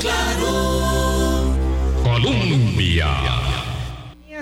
[0.00, 1.54] claro.
[2.02, 3.08] Colombia.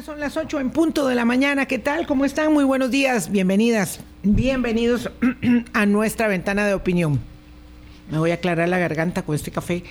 [0.04, 1.66] Son las 8 en punto de la mañana.
[1.66, 2.06] ¿Qué tal?
[2.06, 2.52] ¿Cómo están?
[2.52, 3.30] Muy buenos días.
[3.30, 4.00] Bienvenidas.
[4.22, 5.10] Bienvenidos
[5.72, 7.18] a nuestra ventana de opinión.
[8.10, 9.82] Me voy a aclarar la garganta con este café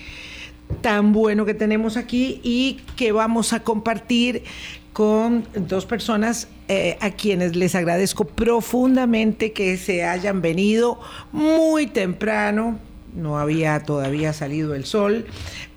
[0.80, 4.44] tan bueno que tenemos aquí y que vamos a compartir
[4.92, 10.98] con dos personas eh, a quienes les agradezco profundamente que se hayan venido
[11.32, 12.78] muy temprano,
[13.16, 15.26] no había todavía salido el sol,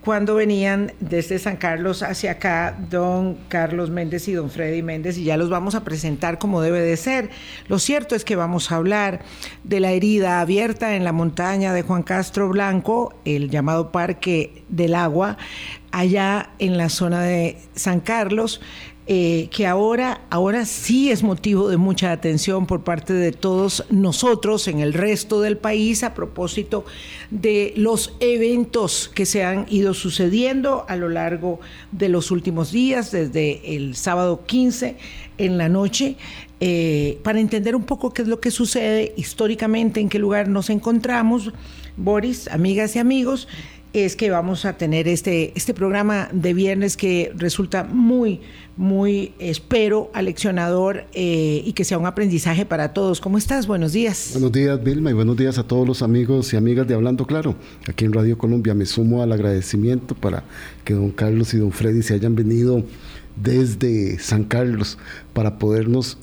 [0.02, 5.24] cuando venían desde San Carlos hacia acá don Carlos Méndez y don Freddy Méndez y
[5.24, 7.30] ya los vamos a presentar como debe de ser.
[7.68, 9.22] Lo cierto es que vamos a hablar
[9.64, 14.96] de la herida abierta en la montaña de Juan Castro Blanco, el llamado Parque del
[14.96, 15.38] Agua,
[15.92, 18.62] allá en la zona de San Carlos.
[19.12, 24.68] Eh, que ahora, ahora sí es motivo de mucha atención por parte de todos nosotros
[24.68, 26.86] en el resto del país a propósito
[27.32, 31.60] de los eventos que se han ido sucediendo a lo largo
[31.92, 34.98] de los últimos días, desde el sábado 15
[35.40, 36.16] en la noche,
[36.60, 40.70] eh, para entender un poco qué es lo que sucede históricamente, en qué lugar nos
[40.70, 41.52] encontramos.
[41.98, 43.48] Boris, amigas y amigos,
[43.94, 48.42] es que vamos a tener este, este programa de viernes que resulta muy,
[48.78, 53.20] muy, espero, aleccionador eh, y que sea un aprendizaje para todos.
[53.20, 53.66] ¿Cómo estás?
[53.66, 54.30] Buenos días.
[54.34, 57.56] Buenos días, Vilma, y buenos días a todos los amigos y amigas de Hablando Claro.
[57.88, 60.44] Aquí en Radio Colombia me sumo al agradecimiento para
[60.84, 62.84] que don Carlos y don Freddy se hayan venido
[63.36, 64.98] desde San Carlos
[65.34, 66.18] para podernos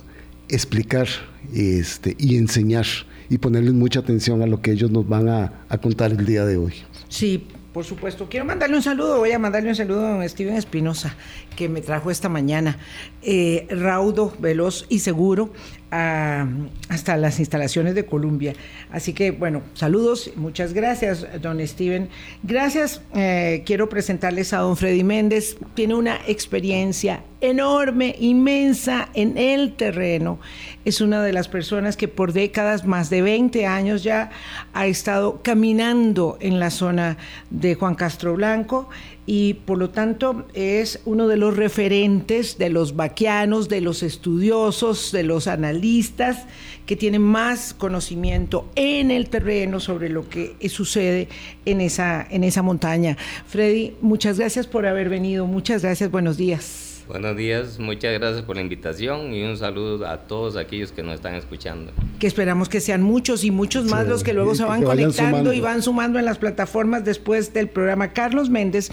[0.48, 1.08] explicar
[1.54, 2.86] este, y enseñar
[3.28, 6.56] y ponerles mucha atención a lo que ellos nos van a, contar el día de
[6.56, 6.74] hoy.
[7.08, 8.28] Sí, por supuesto.
[8.28, 11.14] Quiero mandarle un saludo, voy a mandarle un saludo a don Steven Espinosa,
[11.56, 12.78] que me trajo esta mañana.
[13.22, 15.52] Eh, raudo, veloz y seguro
[15.90, 18.54] hasta las instalaciones de Columbia.
[18.90, 22.08] Así que, bueno, saludos, muchas gracias, don Steven.
[22.42, 25.56] Gracias, eh, quiero presentarles a don Freddy Méndez.
[25.74, 30.38] Tiene una experiencia enorme, inmensa en el terreno.
[30.84, 34.30] Es una de las personas que por décadas, más de 20 años ya,
[34.72, 37.16] ha estado caminando en la zona
[37.50, 38.88] de Juan Castro Blanco
[39.26, 45.10] y por lo tanto es uno de los referentes de los vaquianos, de los estudiosos,
[45.10, 46.46] de los analistas
[46.86, 51.28] que tienen más conocimiento en el terreno sobre lo que sucede
[51.64, 53.16] en esa, en esa montaña.
[53.48, 56.95] Freddy, muchas gracias por haber venido, muchas gracias, buenos días.
[57.08, 61.14] Buenos días, muchas gracias por la invitación y un saludo a todos aquellos que nos
[61.14, 61.92] están escuchando.
[62.18, 65.60] Que esperamos que sean muchos y muchos más los que luego se van conectando y
[65.60, 68.12] van sumando en las plataformas después del programa.
[68.12, 68.90] Carlos Méndez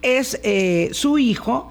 [0.00, 1.68] es eh, su hijo.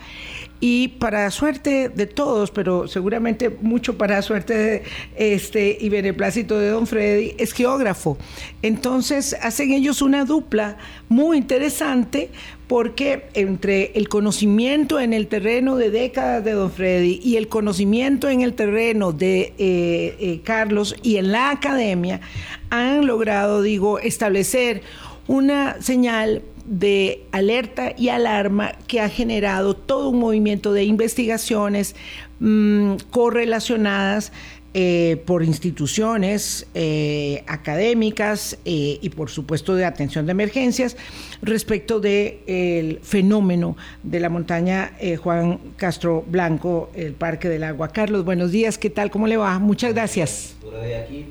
[0.62, 4.84] Y para suerte de todos, pero seguramente mucho para suerte de
[5.16, 8.18] este y beneplácito de don Freddy, es geógrafo.
[8.62, 12.30] Entonces hacen ellos una dupla muy interesante
[12.70, 18.30] porque entre el conocimiento en el terreno de décadas de Don Freddy y el conocimiento
[18.30, 22.22] en el terreno de eh, eh, Carlos y en la academia,
[22.70, 24.84] han logrado, digo, establecer
[25.26, 31.96] una señal de alerta y alarma que ha generado todo un movimiento de investigaciones
[32.40, 34.32] mm, correlacionadas
[34.76, 40.96] eh, por instituciones eh, académicas eh, y por supuesto de atención de emergencias
[41.42, 44.94] respecto del fenómeno de la montaña
[45.24, 47.88] Juan Castro Blanco, el Parque del Agua.
[47.88, 49.10] Carlos, buenos días, ¿qué tal?
[49.10, 49.58] ¿Cómo le va?
[49.58, 50.56] Muchas gracias.
[51.04, 51.26] aquí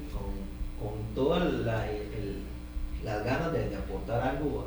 [0.80, 1.44] con, todas
[3.04, 4.66] las ganas de, aportar algo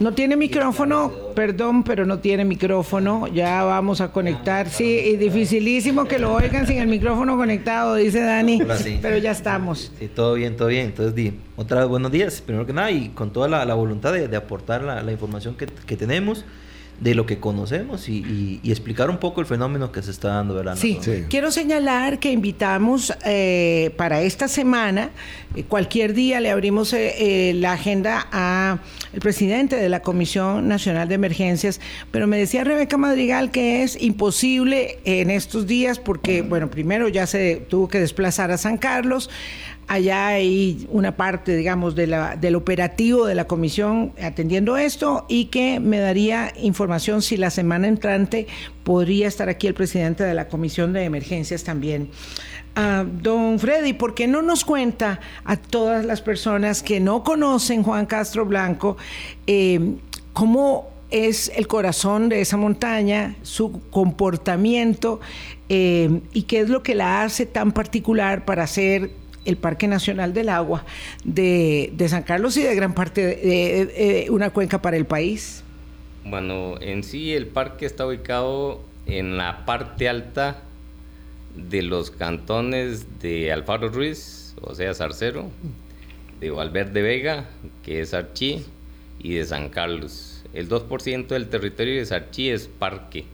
[0.00, 3.28] no tiene micrófono, perdón, pero no tiene micrófono.
[3.28, 4.68] Ya vamos a conectar.
[4.68, 8.60] Sí, es dificilísimo que lo oigan sin el micrófono conectado, dice Dani.
[9.00, 9.92] Pero ya estamos.
[9.98, 10.86] Sí, todo bien, todo bien.
[10.86, 14.36] Entonces, di, otra vez buenos días, primero que nada, y con toda la, voluntad de,
[14.36, 16.44] aportar la, información que, que tenemos
[17.02, 20.76] de lo que conocemos y, explicar un poco el fenómeno que se está dando, ¿verdad?
[20.76, 20.98] Sí,
[21.28, 25.10] quiero señalar que invitamos eh, para esta semana,
[25.54, 28.78] eh, cualquier día le abrimos eh, la agenda a
[29.12, 34.00] el presidente de la Comisión Nacional de Emergencias, pero me decía Rebeca Madrigal que es
[34.00, 39.28] imposible en estos días porque, bueno, primero ya se tuvo que desplazar a San Carlos,
[39.92, 45.98] Allá hay una parte, digamos, del operativo de la comisión atendiendo esto y que me
[45.98, 48.46] daría información si la semana entrante
[48.84, 52.08] podría estar aquí el presidente de la comisión de emergencias también.
[52.74, 57.82] Ah, don Freddy, ¿por qué no nos cuenta a todas las personas que no conocen
[57.82, 58.96] Juan Castro Blanco
[59.46, 59.96] eh,
[60.32, 65.20] cómo es el corazón de esa montaña, su comportamiento
[65.68, 70.32] eh, y qué es lo que la hace tan particular para ser el Parque Nacional
[70.32, 70.84] del Agua
[71.24, 75.64] de, San Carlos y de gran parte de, una cuenca para el país?
[76.24, 80.62] Bueno, en sí el parque está ubicado en la parte alta
[81.56, 85.50] de los cantones de Alfaro Ruiz, o sea, Zarcero,
[86.40, 87.46] de Valverde Vega,
[87.84, 88.64] que es Archí,
[89.18, 90.44] y de San Carlos.
[90.52, 93.24] El 2% del territorio de Sarchí es parque,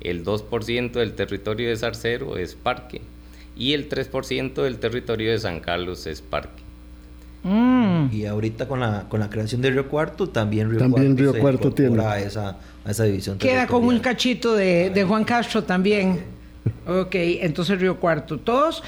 [0.00, 3.00] el 2% del territorio de Zarcero es parque
[3.56, 6.62] y el 3% del territorio de San Carlos es parque.
[7.42, 8.06] Mm.
[8.12, 11.40] Y ahorita con la, con la creación del Río Cuarto, también Río también Cuarto, Río
[11.40, 12.02] Cuarto tiene.
[12.02, 13.38] A esa, a esa división.
[13.38, 16.20] Queda con un cachito de, de Juan Castro también.
[16.86, 18.38] Ok, entonces Río Cuarto.
[18.38, 18.84] Todos,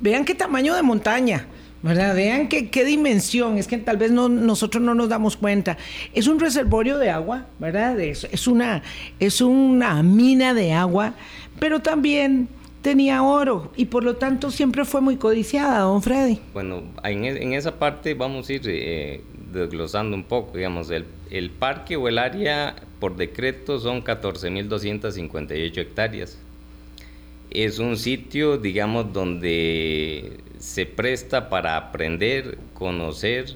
[0.00, 1.46] vean qué tamaño de montaña.
[1.84, 2.14] ¿verdad?
[2.14, 5.76] Vean qué, qué, dimensión, es que tal vez no, nosotros no nos damos cuenta.
[6.14, 8.00] Es un reservorio de agua, ¿verdad?
[8.00, 8.82] Es, es, una,
[9.20, 11.12] es una mina de agua,
[11.60, 12.48] pero también
[12.84, 16.38] tenía oro y por lo tanto siempre fue muy codiciada, don Freddy.
[16.52, 19.22] Bueno, en, en esa parte vamos a ir eh,
[19.52, 26.38] desglosando un poco, digamos, el, el parque o el área por decreto son 14.258 hectáreas
[27.54, 33.54] es un sitio, digamos, donde se presta para aprender, conocer,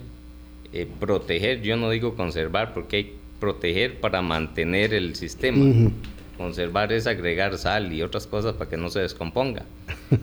[0.73, 1.63] eh, proteger.
[1.63, 5.91] Yo no digo conservar porque hay proteger para mantener el sistema.
[6.38, 9.64] Conservar es agregar sal y otras cosas para que no se descomponga.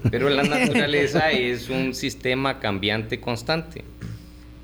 [0.09, 3.83] Pero la naturaleza es un sistema cambiante constante.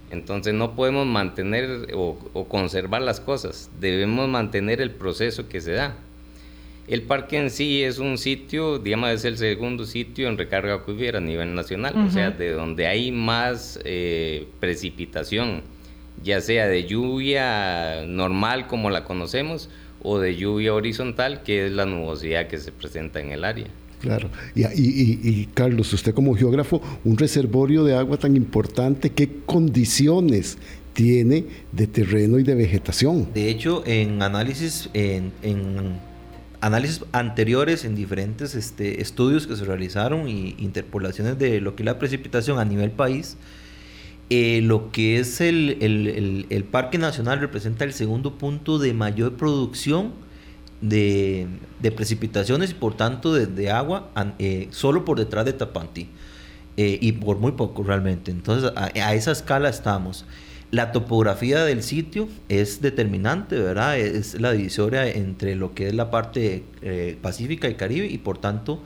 [0.10, 5.96] Entonces no podemos mantener o conservar las cosas, debemos mantener el proceso que se da.
[6.88, 11.20] El parque en sí es un sitio, digamos, es el segundo sitio en recarga acuífera
[11.20, 15.62] a nivel nacional, o sea, de donde hay más eh, precipitación,
[16.24, 19.70] ya sea de lluvia normal como la conocemos
[20.04, 23.68] o de lluvia horizontal, que es la nubosidad que se presenta en el área.
[24.00, 24.30] Claro.
[24.56, 30.58] Y, y, Carlos, usted como geógrafo, un reservorio de agua tan importante, ¿qué condiciones
[30.94, 33.28] tiene de terreno y de vegetación?
[33.34, 35.32] De hecho, en análisis, en
[36.62, 41.86] análisis anteriores en diferentes este, estudios que se realizaron y interpolaciones de lo que es
[41.86, 43.36] la precipitación a nivel país,
[44.34, 50.14] eh, lo que es el, el, Parque Nacional representa el segundo punto de mayor producción
[50.80, 51.48] de,
[51.82, 56.08] de precipitaciones y por tanto de, agua eh, solo por detrás de Tapantí
[56.78, 58.32] eh, y por muy poco realmente.
[58.32, 60.26] Entonces a, a esa escala estamos.
[60.72, 64.00] La topografía del sitio es determinante, ¿verdad?
[64.00, 68.38] Es la divisoria entre lo que es la parte eh, pacífica y caribe y por
[68.38, 68.82] tanto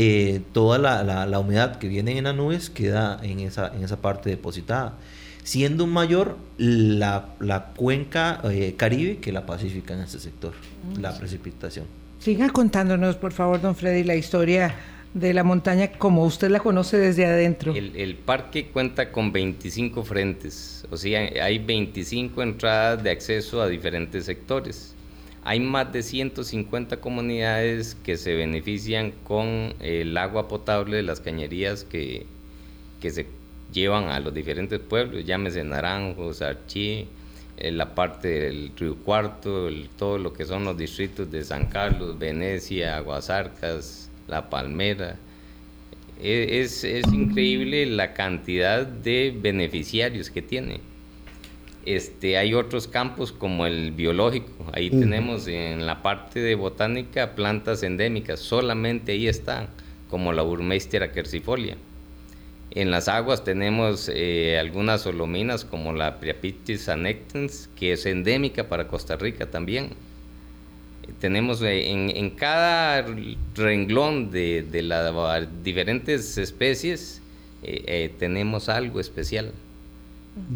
[0.00, 4.30] eh, toda la, humedad que viene en las nubes queda en esa, en esa parte
[4.30, 4.94] depositada.
[5.42, 10.52] Siendo mayor la, cuenca eh, caribe que la pacífica en este sector,
[11.00, 11.86] la precipitación.
[12.20, 14.72] Siga contándonos, por favor, don Freddy, la historia
[15.14, 17.74] de la montaña como usted la conoce desde adentro?
[17.74, 24.26] El, parque cuenta con 25 frentes, o sea, hay 25 entradas de acceso a diferentes
[24.26, 24.94] sectores.
[25.44, 31.84] Hay más de 150 comunidades que se benefician con el agua potable de las cañerías
[31.84, 32.26] que,
[33.00, 33.26] que se
[33.72, 37.06] llevan a los diferentes pueblos, llámese Naranjos, Archí,
[37.56, 42.18] eh, la parte del Río Cuarto, todo lo que son los distritos de San Carlos,
[42.18, 45.16] Venecia, Aguasarcas, la palmera.
[46.20, 50.80] E, es, increíble la cantidad de beneficiarios que tiene.
[51.84, 54.50] Este, hay otros campos como el biológico.
[54.72, 58.40] Ahí tenemos en la parte de botánica plantas endémicas.
[58.40, 59.68] Solamente ahí están,
[60.10, 61.76] como la Burmeistera quercifolia.
[62.72, 68.86] En las aguas tenemos eh, algunas solominas como la Priapitis anectens, que es endémica para
[68.88, 69.90] Costa Rica también
[71.20, 73.04] tenemos eh, en, cada
[73.54, 77.20] renglón de, las diferentes especies
[77.62, 79.52] eh, eh, tenemos algo especial,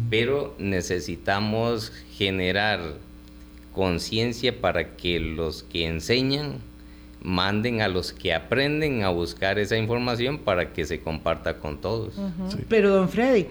[0.09, 2.79] pero necesitamos generar
[3.73, 6.59] conciencia para que los que enseñan
[7.21, 12.13] manden a los que aprenden a buscar esa información para que se comparta con todos.
[12.67, 13.47] Pero don Freddy,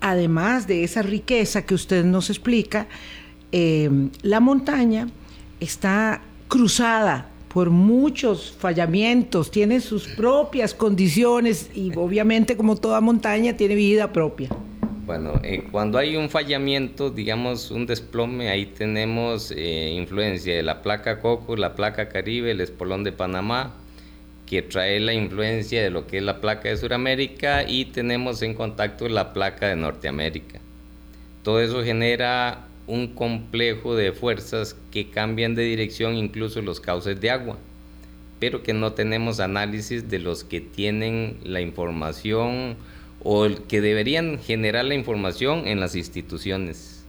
[0.00, 2.88] además de esa riqueza que usted nos explica,
[3.50, 5.08] la montaña
[5.60, 13.74] está cruzada por muchos fallamientos, tiene sus propias condiciones y obviamente como toda montaña tiene
[13.74, 14.48] vida propia.
[15.04, 20.80] Bueno, eh, cuando hay un fallamiento, digamos un desplome, ahí tenemos eh, influencia de la
[20.80, 23.74] placa Coco, la placa Caribe, el espolón de Panamá,
[24.46, 28.54] que trae la influencia de lo que es la placa de Sudamérica y tenemos en
[28.54, 30.60] contacto la placa de Norteamérica.
[31.42, 37.30] Todo eso genera un complejo de fuerzas que cambian de dirección incluso los cauces de
[37.30, 37.58] agua,
[38.38, 42.76] pero que no tenemos análisis de los que tienen la información
[43.24, 47.04] o el que deberían generar la información en las instituciones.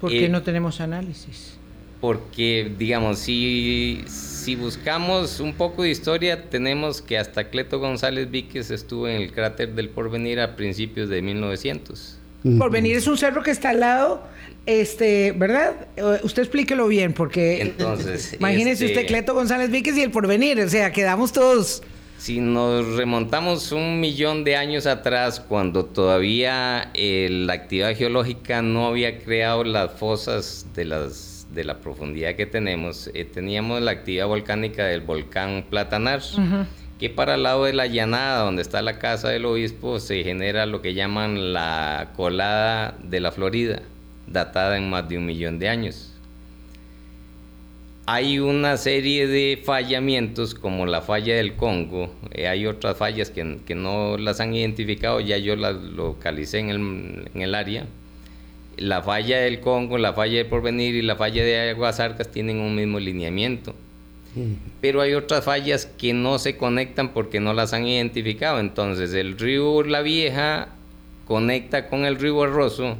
[0.00, 1.54] ¿Por qué Eh, no tenemos análisis?
[2.00, 8.70] Porque, digamos, si, si buscamos un poco de historia, tenemos que hasta Cleto González Víquez
[8.70, 12.18] estuvo en el cráter del Porvenir a principios de 1900.
[12.58, 14.22] Porvenir es un cerro que está al lado,
[14.66, 15.88] este, ¿verdad?
[15.96, 20.60] Eh, Usted explíquelo bien, porque Entonces, imagínese este- usted Cleto González Víquez y el Porvenir,
[20.60, 21.82] o sea, quedamos todos.
[22.18, 28.86] Si nos remontamos un millón de años atrás, cuando todavía eh, la actividad geológica no
[28.86, 34.26] había creado las fosas de, las, de la profundidad que tenemos, eh, teníamos la actividad
[34.26, 36.22] volcánica del volcán Platanar,
[36.98, 40.64] que para el lado de la llanada, donde está la casa del obispo, se genera
[40.64, 43.82] lo que llaman la colada de la Florida,
[44.26, 46.05] datada en más de un millón de años
[48.06, 53.58] hay una serie de fallamientos como la falla del Congo, eh, hay otras fallas que,
[53.66, 57.86] que no las han identificado, ya yo las localicé en el, en el área.
[58.76, 62.58] La falla del Congo, la falla del Porvenir y la falla de Aguas Arcas tienen
[62.58, 63.74] un mismo lineamiento.
[64.82, 68.60] Pero hay otras fallas que no se conectan porque no las han identificado.
[68.60, 70.68] Entonces el río La Vieja
[71.26, 72.98] conecta con el río Arrozo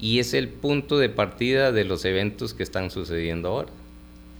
[0.00, 3.68] y es el punto de partida de los eventos que están sucediendo ahora.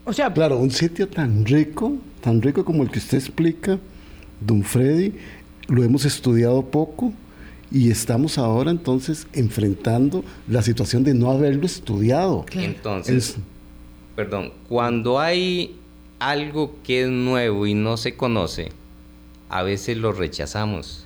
[0.04, 3.78] O sea, Claro, un sitio tan rico, tan rico como el que usted explica,
[4.40, 5.14] don Freddy,
[5.68, 7.12] lo hemos estudiado poco
[7.70, 12.44] y estamos ahora entonces enfrentando la situación de no haberlo estudiado.
[12.52, 13.36] Entonces, Es-
[14.14, 15.76] perdón, cuando hay
[16.18, 18.68] algo que es nuevo y no se conoce,
[19.48, 21.04] a veces lo rechazamos.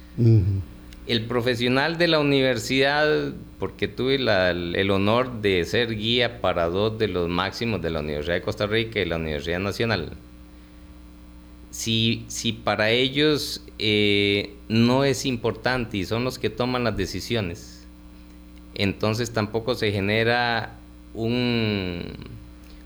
[1.08, 7.08] El profesional de la universidad, porque tuve el honor de ser guía para dos de
[7.08, 10.10] los máximos de la Universidad de Costa Rica y la Universidad Nacional,
[11.70, 17.86] si, si para ellos eh, no es importante y son los que toman las decisiones,
[18.74, 20.76] entonces tampoco se genera
[21.14, 22.04] un,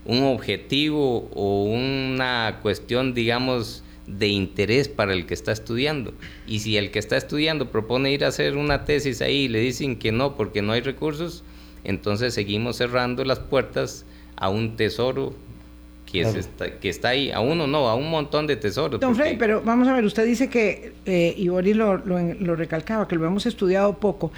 [0.05, 6.13] un objetivo o una cuestión, digamos, de interés para el que está estudiando.
[6.47, 9.59] Y si el que está estudiando propone ir a hacer una tesis ahí y le
[9.59, 11.43] dicen que no porque no hay recursos,
[11.83, 14.05] entonces seguimos cerrando las puertas
[14.35, 15.33] a un tesoro
[16.11, 16.37] que, Claro.
[16.39, 18.99] está, que está ahí, a uno no, a un montón de tesoros.
[18.99, 22.19] Don porque- Freddy, pero vamos a ver, usted dice que, eh, y Boris lo, lo,
[22.35, 24.31] lo recalcaba, que lo hemos estudiado poco.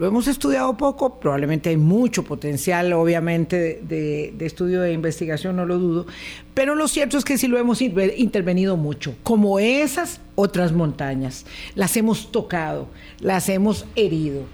[0.00, 5.66] Lo hemos estudiado poco, probablemente hay mucho potencial, obviamente, de, de- estudio e investigación, no
[5.66, 6.06] lo dudo,
[6.54, 11.44] pero lo cierto es que sí lo hemos intervenido mucho, como esas otras montañas.
[11.74, 12.88] Las hemos tocado,
[13.20, 14.44] las hemos herido.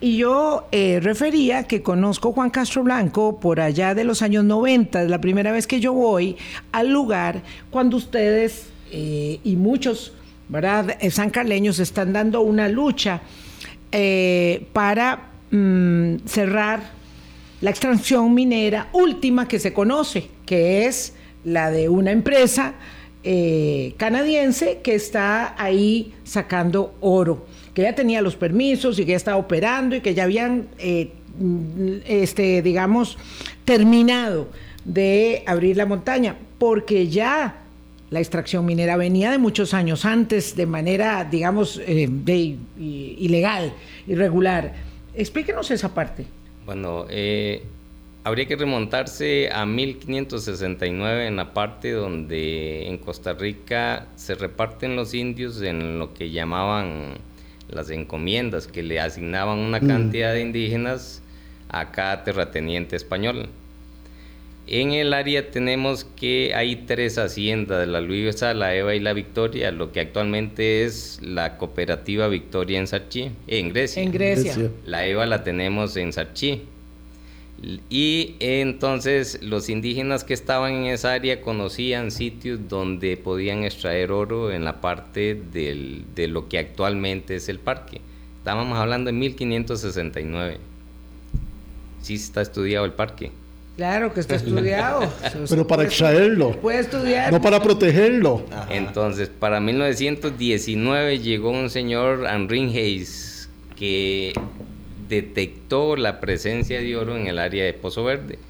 [0.00, 5.04] Y yo eh, refería que conozco Juan Castro Blanco por allá de los años 90,
[5.04, 6.36] es la primera vez que yo voy
[6.72, 10.12] al lugar cuando ustedes eh, y muchos,
[10.48, 13.20] ¿verdad?, eh, sancarleños están dando una lucha
[13.92, 16.90] eh, para mm, cerrar
[17.60, 21.14] la extracción minera última que se conoce, que es
[21.44, 22.74] la de una empresa
[23.24, 29.16] eh, canadiense que está ahí sacando oro, que ya tenía los permisos y que ya
[29.16, 33.18] estaba operando y que ya habían, eh, mm, este, digamos,
[33.64, 34.48] terminado
[34.84, 37.67] de abrir la montaña, porque ya
[38.10, 43.72] la extracción minera venía de muchos años antes, de manera, digamos, eh, de- ilegal,
[44.06, 44.74] irregular.
[45.14, 46.24] Explíquenos esa parte.
[46.64, 47.62] Bueno, eh,
[48.24, 55.14] habría que remontarse a 1569 en la parte donde en Costa Rica se reparten los
[55.14, 57.14] indios en lo que llamaban
[57.70, 61.22] las encomiendas, que le asignaban una cantidad de indígenas
[61.68, 63.48] a cada terrateniente español.
[64.70, 69.70] En el área tenemos que hay tres haciendas, la Luisa, la Eva y la Victoria,
[69.72, 74.02] lo que actualmente es la cooperativa Victoria en Sarchi, en Grecia.
[74.02, 74.70] En Grecia.
[74.84, 76.64] La EVA la tenemos en Sarchi.
[77.88, 84.52] Y entonces los indígenas que estaban en esa área conocían sitios donde podían extraer oro
[84.52, 88.02] en la parte del- de lo que actualmente es el parque.
[88.36, 90.58] Estábamos hablando de 1569.
[92.02, 93.30] Sí está estudiado el parque.
[93.78, 95.08] Claro que está estudiado.
[95.48, 97.32] Pero para extraerlo, Puede estudiar.
[97.32, 98.44] no para protegerlo.
[98.70, 104.32] Entonces, para 1919 llegó un señor, Henry Hayes, que
[105.08, 108.40] detectó la presencia de oro en el área de Pozo Verde.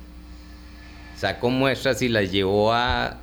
[1.15, 3.19] Sacó muestras y las llevó a,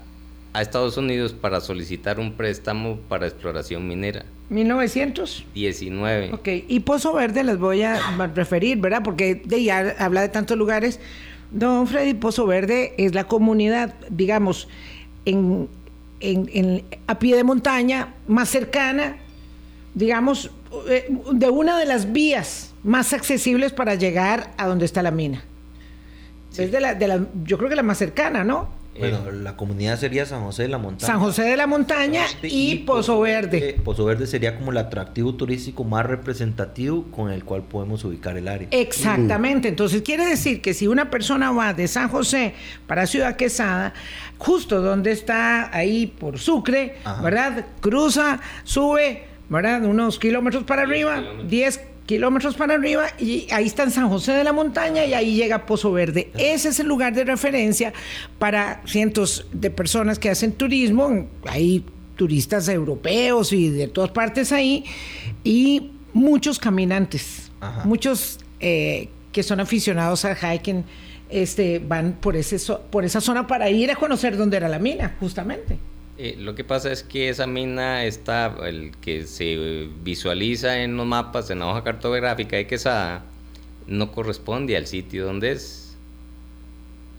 [0.53, 4.25] a Estados Unidos para solicitar un préstamo para exploración minera.
[4.50, 5.43] 1900.
[5.55, 6.33] 19.
[6.33, 8.00] Ok, y Pozo Verde les voy a
[8.35, 9.01] referir, ¿verdad?
[9.03, 11.00] Porque de ya habla de tantos lugares.
[11.55, 14.67] Don Freddy, Pozo Verde es la comunidad, digamos,
[15.24, 15.69] en,
[16.19, 19.15] en- en- a pie de montaña, más cercana,
[19.93, 20.51] digamos,
[20.89, 25.43] eh, de una de las vías más accesibles para llegar a donde está la mina.
[26.57, 28.69] Es de la, de la, yo creo que la más cercana, ¿no?
[28.97, 31.07] Bueno, la comunidad sería San José de la Montaña.
[31.07, 33.69] San José de la Montaña y, Pozo Verde.
[33.69, 38.37] Eh, Pozo Verde sería como el atractivo turístico más representativo con el cual podemos ubicar
[38.37, 38.67] el área.
[38.71, 39.67] Exactamente.
[39.67, 42.53] Entonces quiere decir que si una persona va de San José
[42.87, 43.93] para Ciudad Quesada,
[44.37, 47.21] justo donde está ahí por Sucre, Ajá.
[47.21, 47.65] ¿verdad?
[47.81, 49.83] Cruza, sube, ¿verdad?
[49.83, 51.94] Unos kilómetros para arriba, 10 kilómetros
[52.57, 55.91] para arriba y ahí está en San José de la Montaña y ahí llega Pozo
[55.91, 56.31] Verde.
[56.38, 57.93] Ese es el lugar de referencia
[58.38, 61.27] para cientos de personas que hacen turismo.
[61.47, 61.83] Hay
[62.15, 64.85] turistas europeos y de todas partes ahí
[65.43, 67.83] y muchos caminantes, Ajá.
[67.85, 70.83] muchos eh, que son aficionados al hiking.
[71.27, 72.59] Este, van por, ese,
[72.91, 75.79] por esa zona para ir a conocer dónde era la mina, justamente.
[76.17, 81.05] Eh, lo que pasa es que esa mina está, el que se visualiza en los
[81.05, 83.25] mapas, en la hoja cartográfica de Quesada,
[83.88, 85.98] no corresponde al sitio donde es.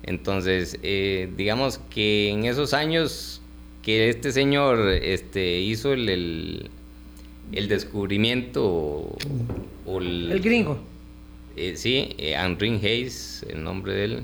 [0.02, 3.42] Entonces, eh, digamos que en esos años
[3.82, 6.70] que este señor este, hizo el, el,
[7.52, 9.18] el descubrimiento o,
[9.84, 10.78] o El gringo.
[11.56, 14.22] eh, sí, Henry Hayes, el nombre de él.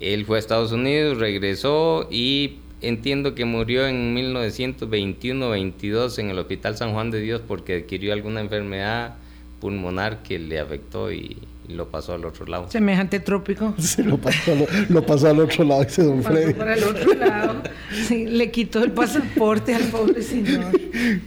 [0.00, 2.56] Él fue a Estados Unidos, regresó y
[2.88, 8.40] entiendo que murió en 1921-22 en el Hospital San Juan de Dios porque adquirió alguna
[8.40, 9.14] enfermedad
[9.60, 11.38] pulmonar que le afectó y,
[11.68, 12.70] y lo pasó al otro lado.
[12.70, 13.74] Semejante trópico.
[13.78, 16.54] Se lo pasó, al- lo pasó al otro lado, dice don Pasó Freddy.
[16.54, 17.62] para el otro lado.
[18.06, 20.66] Sí, le quitó el pasaporte al pobre señor.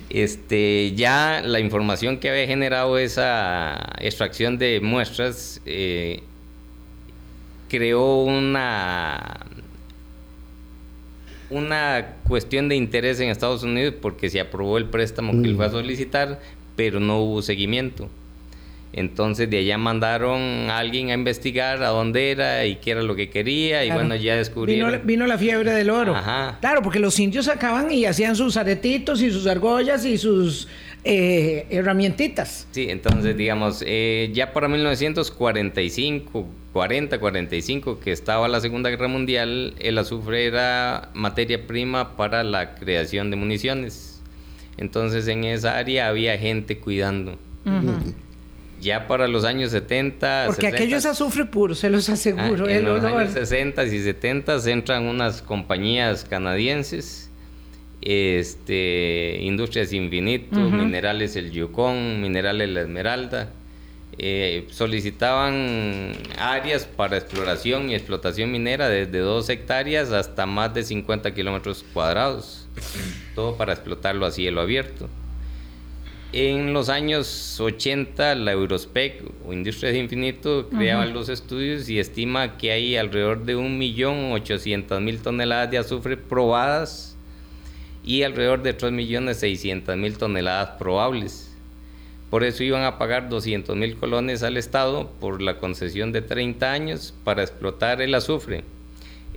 [0.10, 6.22] Este, ya la información que había generado esa extracción de muestras eh,
[7.70, 9.40] creó una
[11.50, 15.66] una cuestión de interés en Estados Unidos porque se aprobó el préstamo que él fue
[15.66, 16.40] a solicitar,
[16.76, 18.10] pero no hubo seguimiento.
[18.94, 23.16] Entonces de allá mandaron a alguien a investigar a dónde era y qué era lo
[23.16, 24.02] que quería y Claro.
[24.02, 24.92] bueno, ya descubrieron.
[24.92, 26.16] Vino, vino la fiebre del oro.
[26.16, 26.58] Ajá.
[26.62, 30.68] Claro, porque los indios sacaban y hacían sus aretitos y sus argollas y sus
[31.04, 32.68] eh, herramientitas.
[32.72, 39.74] Sí, entonces digamos, eh, ya para 1945, 40, 45, que estaba la Segunda Guerra Mundial,
[39.80, 44.22] el azufre era materia prima para la creación de municiones.
[44.78, 47.38] Entonces en esa área había gente cuidando.
[48.80, 50.44] Ya para los años 70...
[50.46, 52.70] Porque 60, aquello es azufre puro, se los ah, aseguro.
[52.70, 53.22] en el los olor.
[53.22, 57.27] años 60 y 70 entran unas compañías canadienses,
[58.08, 60.58] este, Industrias Infinito.
[60.58, 63.50] Minerales El Yukon, Minerales La Esmeralda,
[64.18, 71.34] eh, solicitaban áreas para exploración y explotación minera desde 2 hectáreas hasta más de 50
[71.34, 72.66] kilómetros cuadrados,
[73.36, 75.10] todo para explotarlo a cielo abierto.
[76.32, 82.72] En los años 80, la Eurospec o Industrias Infinito creaba los estudios y estima que
[82.72, 87.17] hay alrededor de 1.800.000 toneladas de azufre probadas
[88.08, 91.52] y alrededor de 3.600.000 toneladas probables.
[92.30, 97.14] Por eso iban a pagar 200.000 colones al Estado por la concesión de 30 años
[97.26, 98.64] para explotar el azufre,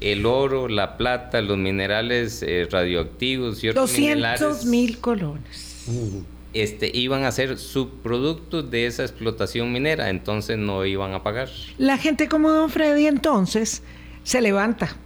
[0.01, 5.85] el oro, la plata, los minerales eh, radioactivos y otros 200 minerales mil colones.
[6.55, 11.49] este, iban a ser subproductos de esa explotación minera, entonces no iban a pagar.
[11.77, 13.83] La gente como Don Freddy entonces
[14.23, 14.97] se levanta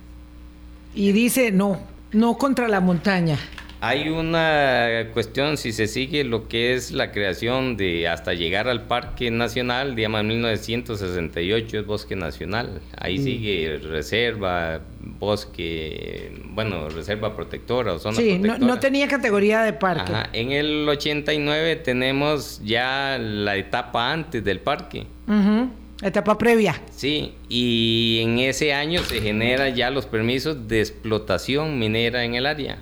[0.95, 1.81] y dice no,
[2.13, 3.39] no contra la montaña.
[3.87, 8.85] Hay una cuestión, si se sigue lo que es la creación de hasta llegar al
[8.87, 17.93] Parque Nacional, digamos en 1968 es Bosque Nacional, ahí sigue reserva, bosque, bueno, reserva protectora
[17.93, 18.75] o zona Sí, no, protectora.
[18.75, 20.13] no tenía categoría de parque.
[20.13, 25.07] Ajá, En el 89 tenemos ya la etapa antes del parque.
[25.29, 25.69] Ujú,
[26.03, 26.81] Etapa previa.
[26.91, 32.47] Sí, y en ese año se generan ya los permisos de explotación minera en el
[32.47, 32.79] área.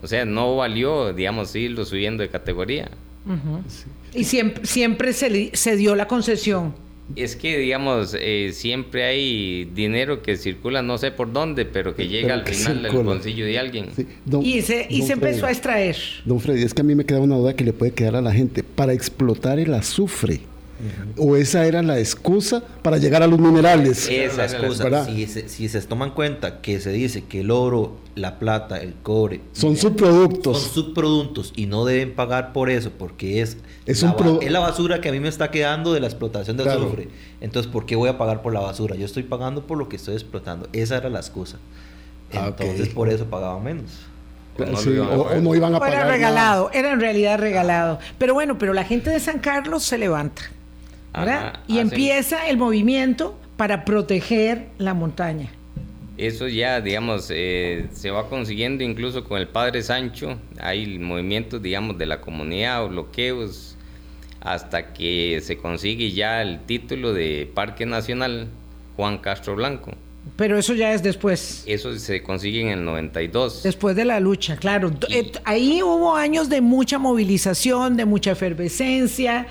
[0.00, 2.88] O sea, no valió, digamos, irlo subiendo de categoría.
[4.14, 6.74] Y siempre, siempre se, li- se dio la concesión.
[7.16, 12.06] Es que, digamos, eh, siempre hay dinero que circula no sé por dónde, pero que
[12.06, 13.86] llega Pero al que final del bolsillo de alguien.
[13.96, 15.96] Sí, don- Y se, y se empezó a extraer.
[16.26, 18.20] Don Freddy, es que a mí me queda una duda que le puede quedar a
[18.20, 18.62] la gente.
[18.62, 20.40] Para explotar el azufre,
[21.16, 24.08] o esa era la excusa para llegar a los minerales.
[24.08, 27.96] Esa la excusa, si se, si se toman cuenta que se dice que el oro,
[28.14, 30.62] la plata, el cobre Son son subproductos.
[30.62, 34.50] subproductos y no deben pagar por eso porque es, Es la, un pro- ba- es
[34.52, 36.82] la basura que a mí me está quedando de la explotación del Claro.
[36.82, 37.08] azufre.
[37.40, 38.96] Entonces, ¿por qué voy a pagar por la basura?
[38.96, 40.68] Yo estoy pagando por lo que estoy explotando.
[40.72, 41.58] Esa era la excusa.
[42.34, 42.48] Ah.
[42.56, 43.90] Entonces, por eso pagaba menos.
[44.58, 45.38] no Sí, lo iban a o, pagar.
[45.38, 46.08] o no iban a O era pagar.
[46.08, 46.78] regalado, nada.
[46.78, 47.98] era en realidad regalado.
[48.18, 50.42] Pero bueno, pero la gente de San Carlos se levanta,
[51.12, 51.46] ¿verdad?
[51.48, 55.50] Ajá, y hacen- empieza el movimiento para proteger la montaña.
[56.16, 60.36] Eso ya, digamos, eh, se va consiguiendo incluso con el Padre Sancho.
[60.60, 63.76] Hay movimientos, digamos, de la comunidad o bloqueos
[64.40, 68.48] hasta que se consigue ya el título de Parque Nacional
[68.96, 69.92] Juan Castro Blanco.
[70.36, 71.62] Pero eso ya es después.
[71.66, 73.62] Eso se consigue en el 92.
[73.62, 74.90] Después de la lucha, claro.
[75.08, 79.46] Eh, Ahí hubo años de mucha movilización, de mucha efervescencia.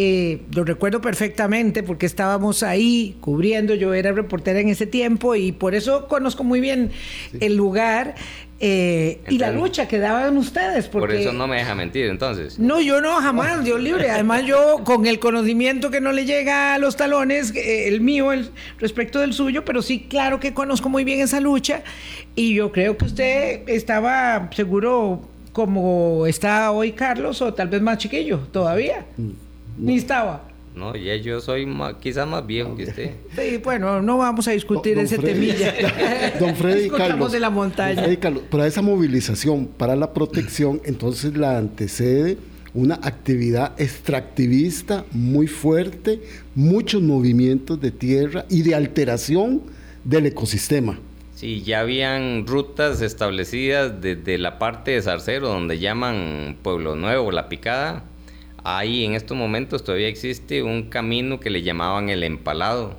[0.00, 3.74] Eh, lo recuerdo perfectamente porque estábamos ahí cubriendo.
[3.74, 6.92] Yo era reportera en ese tiempo y por eso conozco muy bien
[7.40, 8.14] el lugar
[8.60, 10.86] eh, y la lucha que daban ustedes.
[10.86, 11.22] Por Porque...
[11.22, 12.60] eso no me deja mentir, entonces.
[12.60, 14.08] No, yo no, jamás, Dios libre.
[14.08, 18.30] Además, yo con el conocimiento que no le llega a los talones, eh, el mío,
[18.30, 21.82] el respecto del suyo, pero sí, claro que conozco muy bien esa lucha
[22.36, 27.98] y yo creo que usted estaba seguro como está hoy Carlos o tal vez más
[27.98, 29.04] chiquillo todavía.
[29.78, 30.44] Ni estaba.
[30.74, 33.10] No, ya yo soy ma- quizás más viejo que usted.
[33.36, 35.32] Sí, bueno, no vamos a discutir Don ese Freddy.
[35.52, 35.74] temilla.
[36.40, 37.32] Don Freddy Carlos.
[37.32, 38.00] de la montaña.
[38.02, 42.38] Freddy Carlos, para esa movilización, para la protección, entonces la antecede
[42.74, 46.20] una actividad extractivista muy fuerte,
[46.54, 49.62] muchos movimientos de tierra y de alteración
[50.04, 50.98] del ecosistema.
[51.34, 57.48] Sí, ya habían rutas establecidas desde la parte de Zarcero, donde llaman Pueblo Nuevo, La
[57.48, 58.04] Picada.
[58.70, 62.96] Ahí en estos momentos todavía existe un camino que le llamaban el Empalado.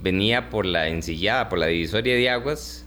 [0.00, 2.84] Venía por la ensillada, por la divisoria de aguas,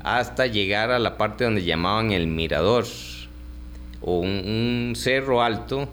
[0.00, 2.84] hasta llegar a la parte donde llamaban el Mirador,
[4.02, 5.88] o un, un cerro alto,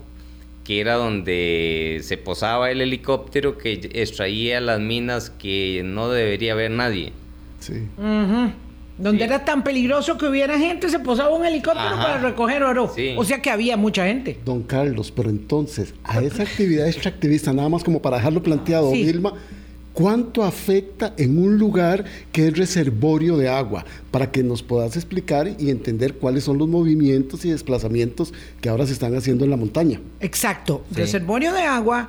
[0.65, 6.71] que era donde se posaba el helicóptero que extraía las minas que no debería haber
[6.71, 7.13] nadie.
[7.61, 7.87] Sí.
[7.97, 8.51] Ujú.
[8.97, 9.23] Donde Sí.
[9.25, 12.01] era tan peligroso que hubiera gente, se posaba un helicóptero Ajá.
[12.03, 12.91] para recoger oro.
[12.95, 13.13] Sí.
[13.17, 14.39] O sea que había mucha gente.
[14.43, 19.03] Don Carlos, pero entonces, a esa actividad extractivista, nada más como para dejarlo planteado, Sí.
[19.03, 19.33] Vilma,
[19.93, 23.85] ¿cuánto afecta en un lugar que es reservorio de agua?
[24.11, 28.85] Para que nos puedas explicar y entender cuáles son los movimientos y desplazamientos que ahora
[28.87, 29.99] se están haciendo en la montaña.
[30.19, 30.83] Exacto.
[30.89, 30.95] Sí.
[31.01, 32.07] Reservorio de agua,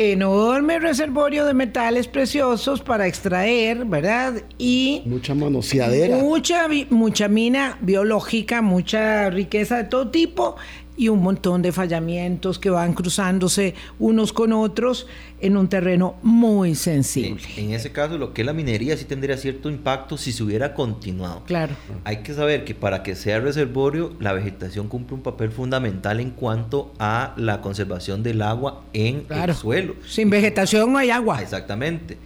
[0.00, 4.42] enorme reservorio de metales preciosos para extraer, ¿verdad?
[4.56, 6.16] Y Mucha manoseadera.
[6.16, 10.56] mucha, mucha mina biológica, mucha riqueza de todo tipo
[11.00, 15.06] y un montón de fallamientos que van cruzándose unos con otros
[15.40, 17.42] en un terreno muy En, sensible.
[17.56, 20.74] en ese caso, lo que es la minería sí tendría cierto impacto si se hubiera
[20.74, 21.42] continuado.
[21.46, 21.74] Claro.
[22.04, 26.30] Hay que saber que para que sea reservorio, la vegetación cumple un papel fundamental en
[26.30, 29.52] cuanto a la conservación del agua en Claro.
[29.52, 29.94] el suelo.
[30.06, 31.40] Sin vegetación no hay agua.
[31.40, 32.18] Exactamente.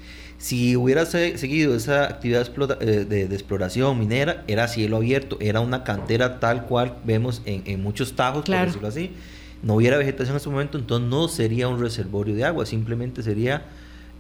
[0.44, 2.46] Si hubiera se- seguido esa actividad
[2.82, 7.62] eh, de, de exploración minera, era cielo abierto, era una cantera tal cual vemos en,
[7.64, 8.60] en muchos tajos, Claro.
[8.64, 9.10] por decirlo así.
[9.62, 13.62] No hubiera vegetación en ese momento, entonces no sería un reservorio de agua, simplemente sería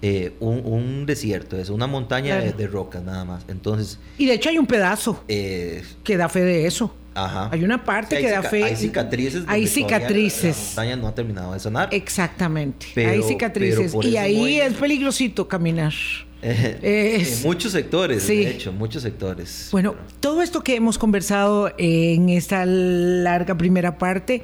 [0.02, 2.56] eh, un, un desierto, es una montaña de, Claro.
[2.58, 3.44] de rocas nada más.
[3.48, 6.94] Entonces, Y de hecho hay un pedazo eh, que da fe de eso.
[7.14, 7.48] ajá.
[7.52, 8.64] Hay una parte Sí, que da fe.
[8.64, 9.44] Hay cicatrices.
[9.46, 10.56] Hay cicatrices.
[10.56, 11.88] La montaña no ha terminado de sanar.
[11.92, 12.86] Exactamente.
[12.94, 13.94] Pero- hay cicatrices.
[14.02, 15.92] Y ahí es peligrosito caminar.
[16.46, 18.44] Eh, Es- en muchos sectores, Sí.
[18.44, 19.68] de hecho, muchos sectores.
[19.72, 24.42] Bueno, todo esto que hemos conversado en esta larga primera parte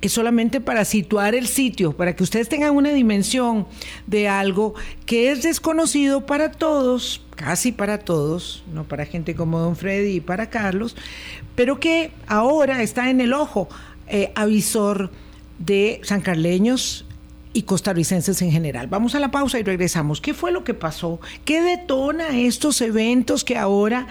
[0.00, 3.66] es solamente para situar el sitio, para que ustedes tengan una dimensión
[4.06, 4.74] de algo
[5.06, 10.20] que es desconocido para todos, casi para todos, no para gente como don Freddy y
[10.20, 10.96] para Carlos,
[11.54, 13.68] pero que ahora está en el ojo
[14.06, 15.10] eh, avisor
[15.58, 17.04] de sancarleños
[17.52, 18.86] y costarricenses en general.
[18.86, 20.20] Vamos a la pausa y regresamos.
[20.20, 21.20] ¿Qué fue lo que pasó?
[21.44, 24.06] ¿Qué detona estos eventos que ahora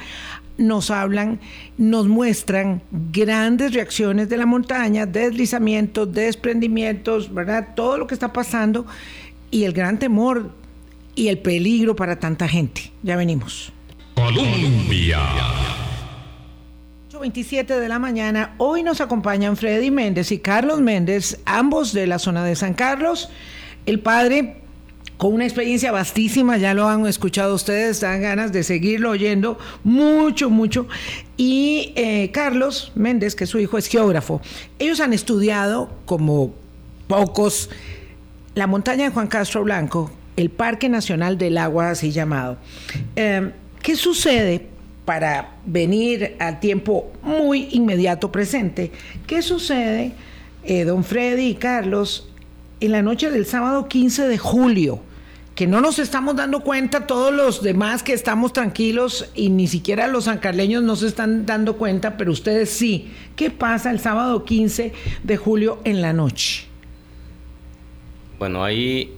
[0.60, 1.40] nos hablan,
[1.78, 7.70] nos muestran grandes reacciones de la montaña, deslizamientos, desprendimientos, ¿verdad?
[7.76, 8.86] Todo lo que está pasando
[9.50, 10.52] y el gran temor
[11.16, 12.92] y el peligro para tanta gente.
[13.02, 13.72] Ya venimos.
[14.16, 15.20] Colombia.
[17.12, 18.56] 8.27 de la mañana.
[18.58, 23.30] Hoy nos acompañan Freddy Méndez y Carlos Méndez, ambos de la zona de San Carlos.
[23.86, 24.59] El padre
[25.20, 30.50] con una experiencia vastísima, ya lo han escuchado ustedes, dan ganas de seguirlo oyendo mucho,
[30.50, 30.88] mucho.
[31.36, 34.40] Y eh, Carlos Méndez, que su hijo es geógrafo,
[34.80, 36.54] ellos han estudiado como
[37.08, 37.70] pocos
[38.56, 42.58] la montaña de Juan Castro Blanco, el Parque Nacional del Agua, así llamado.
[43.18, 43.52] Eh,
[43.84, 44.68] ¿Qué sucede
[45.04, 48.94] para venir al tiempo muy inmediato presente?
[49.28, 50.14] ¿Qué sucede,
[50.64, 52.30] eh, don Freddy y Carlos,
[52.80, 55.09] en la noche del sábado 15 de julio?
[55.60, 60.08] Que no nos estamos dando cuenta, todos los demás que estamos tranquilos y ni siquiera
[60.08, 63.10] los sancarleños no se están dando cuenta, pero ustedes sí.
[63.36, 66.64] ¿Qué pasa el sábado 15 de julio en la noche?
[68.38, 69.12] Bueno, ahí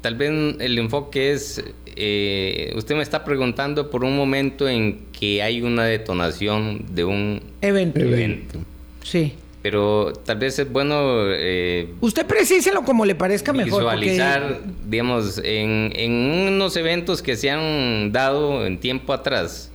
[0.00, 1.62] tal vez el enfoque es,
[1.94, 7.40] eh, usted me está preguntando por un momento en que hay una detonación de un
[7.60, 8.00] Evento.
[8.00, 8.58] evento.
[9.04, 9.34] Sí.
[9.68, 13.82] Pero tal vez es bueno eh, Usted precíselo como le parezca mejor.
[13.82, 16.12] porque- visualizar, digamos, en, en
[16.52, 19.72] unos eventos que se han dado en tiempo atrás,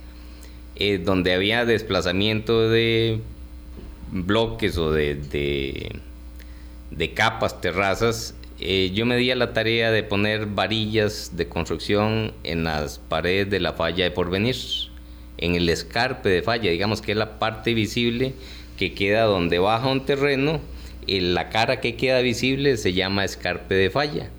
[0.76, 3.18] eh, donde había desplazamiento de
[4.10, 5.92] bloques o de, de,
[6.90, 12.32] de capas, terrazas, eh, yo me di a la tarea de poner varillas de construcción
[12.44, 14.56] en las paredes de la falla de porvenir,
[15.36, 18.32] en el escarpe de falla, digamos que es la parte visible
[18.76, 20.60] que queda donde baja un terreno,
[21.06, 24.30] eh, la cara que queda visible se llama escarpe de falla.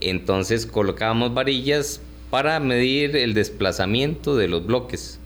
[0.00, 5.18] Entonces colocábamos varillas para medir el desplazamiento de los bloques.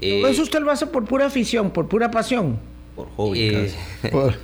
[0.00, 2.58] Eh, eso usted lo hace por pura afición, por pura pasión.
[2.96, 3.70] Por hobby, eh.
[4.12, 4.34] Por-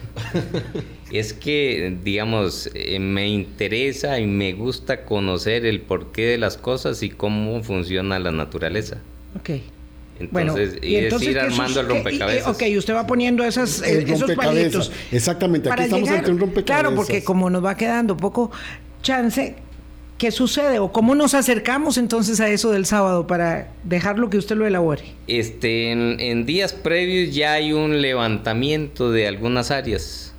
[1.13, 7.03] Es que, digamos, eh, me interesa y me gusta conocer el porqué de las cosas
[7.03, 8.99] y cómo funciona la naturaleza.
[10.23, 10.29] Ok.
[10.33, 12.47] Bueno, Entonces, y y es entonces, ir ¿qué armando sus- el rompecabezas.
[12.63, 14.89] y- ok, usted va poniendo esas, El eh, esos rompecabezas.
[14.89, 14.93] palitos.
[15.13, 16.83] Exactamente, aquí estamos llegar- ante un rompecabezas.
[16.83, 18.51] Claro, porque como nos va quedando poco
[19.03, 19.57] chance,
[20.19, 20.79] ¿qué sucede?
[20.79, 25.03] ¿O cómo nos acercamos entonces a eso del sábado para dejarlo que usted lo elabore?
[25.27, 30.35] Este, en, en días previos ya hay un levantamiento de algunas áreas.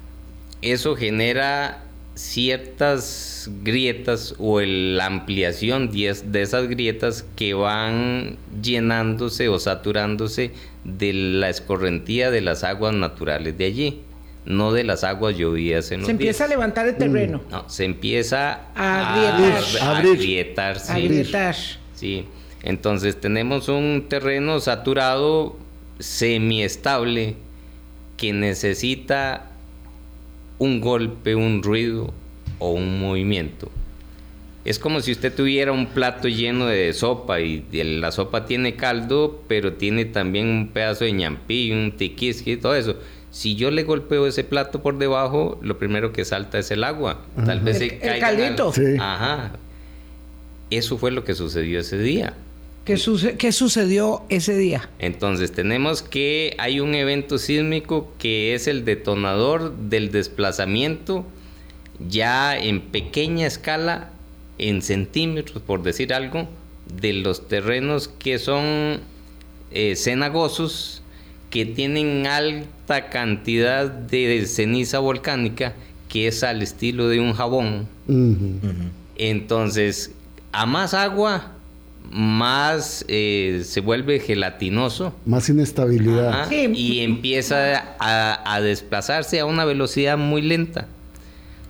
[0.62, 8.38] Eso genera ciertas grietas o el- la ampliación de es- de esas grietas que van
[8.62, 10.52] llenándose o saturándose
[10.84, 14.02] de la escorrentía de las aguas naturales de allí,
[14.46, 17.86] no de las aguas llovidas en los Se empieza a levantar el terreno, No, se
[17.86, 19.82] empieza A agrietar.
[19.82, 20.12] a, Abrir.
[20.14, 20.92] agrietar, sí.
[20.92, 21.56] a agrietar.
[21.96, 22.26] Sí,
[22.64, 25.56] entonces tenemos un terreno saturado
[26.00, 27.36] semiestable
[28.18, 29.51] que necesita
[30.62, 32.14] un golpe, un ruido
[32.60, 33.70] o un movimiento.
[34.64, 39.42] Es como si usted tuviera un plato lleno de sopa y la sopa tiene caldo,
[39.48, 42.96] pero tiene también un pedazo de ñampí, un tiquisqui y todo eso.
[43.32, 47.22] Si yo le golpeo ese plato por debajo, lo primero que salta es el agua.
[47.44, 48.72] Tal vez El- se el caiga al- caldito.
[48.72, 48.84] Sí.
[49.00, 49.54] Ajá.
[50.70, 52.34] Eso fue lo que sucedió ese día.
[52.92, 54.90] ¿Qué, suce- qué sucedió ese día?
[55.00, 61.26] Entonces tenemos que hay un evento sísmico que es el detonador del desplazamiento
[62.10, 64.10] ya en pequeña escala,
[64.58, 66.50] en centímetros por decir algo,
[67.00, 69.00] de los terrenos que son
[69.72, 71.02] eh, cenagosos,
[71.50, 75.76] que tienen alta cantidad de ceniza volcánica,
[76.10, 77.88] que es al estilo de un jabón.
[79.16, 80.12] Entonces,
[80.52, 81.54] a más agua,
[82.10, 85.14] más eh, se vuelve gelatinoso.
[85.26, 86.30] Más inestabilidad.
[86.30, 86.72] Ajá, Sí.
[86.76, 90.88] Y empieza a, a desplazarse a una velocidad muy lenta.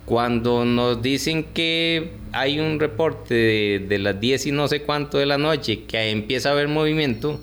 [0.05, 5.17] Cuando nos dicen que hay un reporte de, de las 10 y no sé cuánto
[5.17, 7.39] de la noche que empieza a haber movimiento,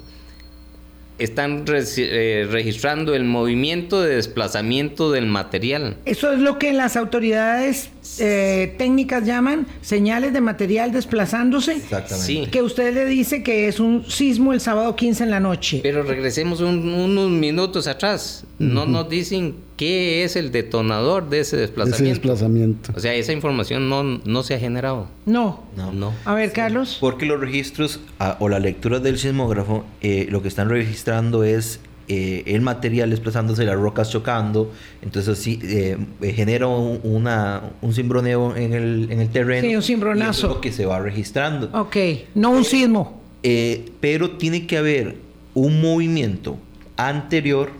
[1.18, 5.96] están reci- eh, registrando el movimiento de desplazamiento del material.
[6.04, 11.72] Eso es lo que las autoridades eh, técnicas llaman señales de material desplazándose.
[11.76, 12.26] Exactamente.
[12.26, 12.46] Sí.
[12.50, 15.80] Que usted le dice que es un sismo el sábado 15 en la noche.
[15.82, 18.44] Pero regresemos un- unos minutos atrás.
[18.58, 22.08] No nos dicen qué es el detonador de ese Ese desplazamiento.
[22.08, 22.92] desplazamiento.
[22.94, 25.08] O sea, esa información no, no se ha generado.
[25.24, 25.64] No.
[25.74, 25.92] No.
[25.92, 26.12] No.
[26.26, 26.98] A ver, Carlos.
[27.00, 31.80] Porque los registros ah, o la lectura del sismógrafo eh, lo que están registrando es
[32.08, 35.98] eh, el material desplazándose, las rocas chocando, entonces sí eh,
[36.34, 39.68] genera un, una, un cimbroneo en el, en el terreno.
[39.68, 40.26] Sí, un cimbronazo.
[40.26, 41.68] y eso es lo que se va registrando.
[41.78, 41.96] Ok,
[42.34, 43.20] no un sismo.
[43.42, 45.16] Eh, pero tiene que haber
[45.54, 46.56] un movimiento
[46.96, 47.70] anterior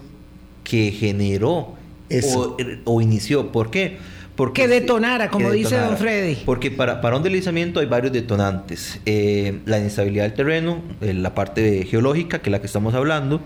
[0.62, 1.77] que generó
[2.08, 2.56] Eso.
[2.84, 3.52] o, o inició.
[3.52, 3.98] ¿Por qué?
[4.38, 6.36] Porque Que detonara, como que dice don Freddy.
[6.44, 9.00] Porque para, para un deslizamiento hay varios detonantes.
[9.04, 13.40] Eh, la inestabilidad del terreno, eh, la parte geológica, que es la que estamos hablando,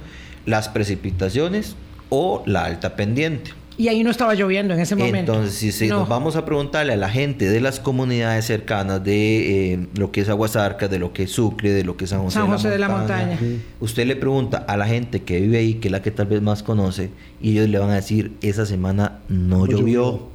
[0.44, 1.76] las precipitaciones
[2.10, 3.52] o la alta pendiente.
[3.78, 5.32] Y ahí no estaba lloviendo en ese momento.
[5.32, 6.00] Entonces, si, si No.
[6.00, 10.20] nos vamos a preguntarle a la gente de las comunidades cercanas de eh, lo que
[10.20, 12.68] es Aguasarca, de lo que es Sucre, de lo que es San José, San José
[12.70, 13.38] de la Montaña.
[13.80, 16.42] usted le pregunta a la gente que vive ahí, que es la que tal vez
[16.42, 20.28] más conoce, y ellos le van a decir, esa semana no No llovió.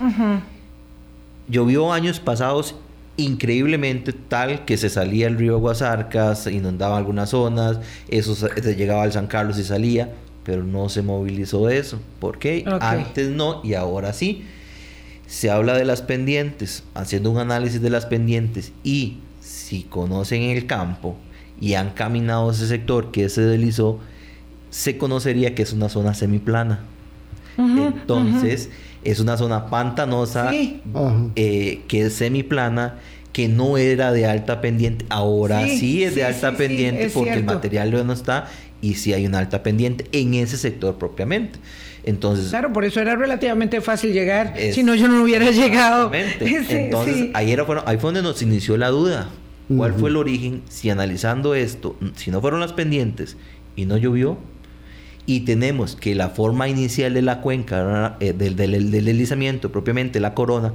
[0.00, 0.42] llovió.
[1.48, 2.74] Llovió años pasados
[3.16, 8.76] increíblemente tal que se salía el río Aguasarca, se inundaba algunas zonas, eso se se
[8.76, 10.12] llegaba al San Carlos y salía,
[10.48, 12.00] pero no se movilizó eso.
[12.20, 12.64] ¿Por qué?
[12.80, 14.46] Antes no y ahora sí.
[15.26, 20.64] Se habla de las pendientes, haciendo un análisis de las pendientes y si conocen el
[20.64, 21.18] campo
[21.60, 23.98] y han caminado ese sector que se deslizó,
[24.70, 26.80] se conocería que es una zona semiplana.
[27.58, 28.70] Entonces,
[29.04, 30.80] es una zona pantanosa Sí.
[31.36, 33.00] Eh, que es semiplana,
[33.34, 35.04] que no era de alta pendiente.
[35.10, 38.48] Ahora sí, Sí, es de alta sí, sí, pendiente es porque el material no está
[38.80, 41.58] y sí hay una alta pendiente en ese sector propiamente.
[42.04, 44.54] Entonces, Claro, por eso era relativamente fácil llegar.
[44.56, 46.10] Es- si no, yo no hubiera llegado.
[46.14, 47.30] Entonces, sí.
[47.34, 49.28] ahí, era, bueno, ahí fue donde nos inició la duda.
[49.76, 50.00] ¿Cuál Ujú.
[50.00, 50.62] fue el origen?
[50.68, 53.36] Si analizando esto, si no fueron las pendientes
[53.76, 54.38] y no llovió,
[55.26, 58.16] y tenemos que la forma inicial de la cuenca.
[58.20, 60.72] Eh, del, del, del deslizamiento, propiamente la corona,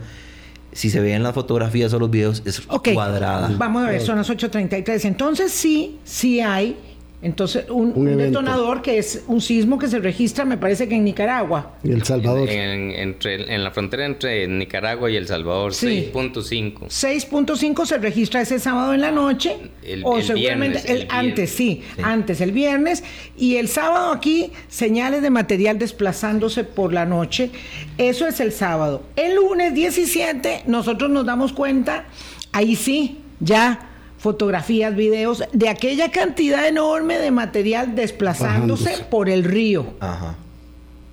[0.73, 3.49] si se ve en las fotografías o los videos, es Ok, cuadrada.
[3.57, 5.05] Vamos a ver, son las 8.33.
[5.05, 6.77] Entonces sí, sí hay.
[7.23, 8.39] Entonces, un, Un un evento.
[8.41, 11.77] detonador que es un sismo que se registra, me parece que en Nicaragua.
[11.83, 12.49] Y El Salvador.
[12.49, 16.11] En, entre, en la frontera entre Nicaragua y El Salvador, Sí.
[16.13, 16.89] 6.5.
[16.89, 19.55] 6.5 se registra ese sábado en la noche.
[19.83, 22.01] El- o el seguramente viernes, el, el antes, sí, Sí.
[22.03, 23.03] antes, el viernes.
[23.37, 27.51] Y el sábado aquí, señales de material desplazándose por la noche.
[27.97, 29.03] Eso es el sábado.
[29.15, 32.05] El lunes 17, nosotros nos damos cuenta,
[32.51, 33.89] ahí sí, ya
[34.23, 39.09] fotografías, videos de aquella cantidad enorme de material desplazándose Bajándose.
[39.09, 39.95] por el río.
[39.99, 40.37] Ajá.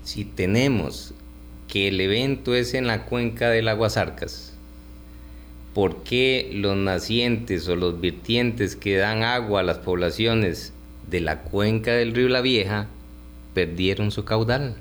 [0.05, 1.12] Si tenemos
[1.66, 4.55] que el evento es en la cuenca del Aguasarcas,
[5.75, 10.73] ¿por qué los nacientes o los vertientes que dan agua a las poblaciones
[11.11, 12.87] de la cuenca del río La Vieja
[13.55, 14.77] perdieron su caudal?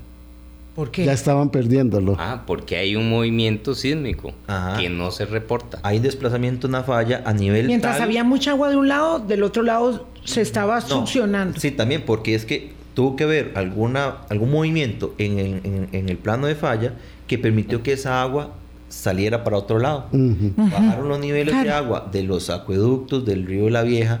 [0.74, 1.04] ¿Por qué?
[1.04, 2.16] Ya estaban perdiéndolo.
[2.18, 4.78] Ah, porque hay un movimiento sísmico Ajá.
[4.78, 5.78] que no se reporta.
[5.82, 9.18] Hay desplazamiento en la falla a nivel Mientras tal- había mucha agua de un lado,
[9.18, 11.58] del otro lado se estaba No, succionando.
[11.58, 16.08] Sí, también, porque es que tuvo que ver alguna, algún movimiento en, en- en- en
[16.08, 16.94] el plano de falla
[17.26, 18.52] que permitió que esa agua
[18.88, 20.06] saliera para otro lado.
[20.12, 24.20] Bajaron los niveles de agua de los acueductos del río La Vieja.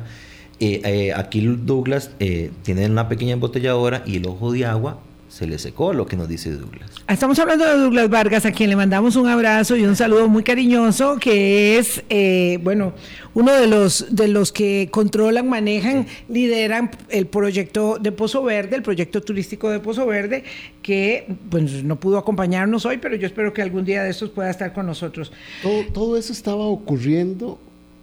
[0.60, 4.98] Eh, eh, aquí Douglas eh, tiene una pequeña embotelladora y el ojo de agua
[5.30, 6.90] se le secó, lo que nos dice Douglas.
[7.08, 10.42] Estamos hablando de Douglas Vargas, a quien le mandamos un abrazo y un saludo muy
[10.42, 12.94] cariñoso, que es, eh, bueno,
[13.34, 18.82] uno de los, de los que controlan, manejan, lideran el proyecto de Pozo Verde, el
[18.82, 20.42] proyecto turístico de Pozo Verde,
[20.82, 24.50] que pues, no pudo acompañarnos hoy, pero yo espero que algún día de estos pueda
[24.50, 25.30] estar con nosotros.
[25.62, 27.60] Todo, todo eso estaba ocurriendo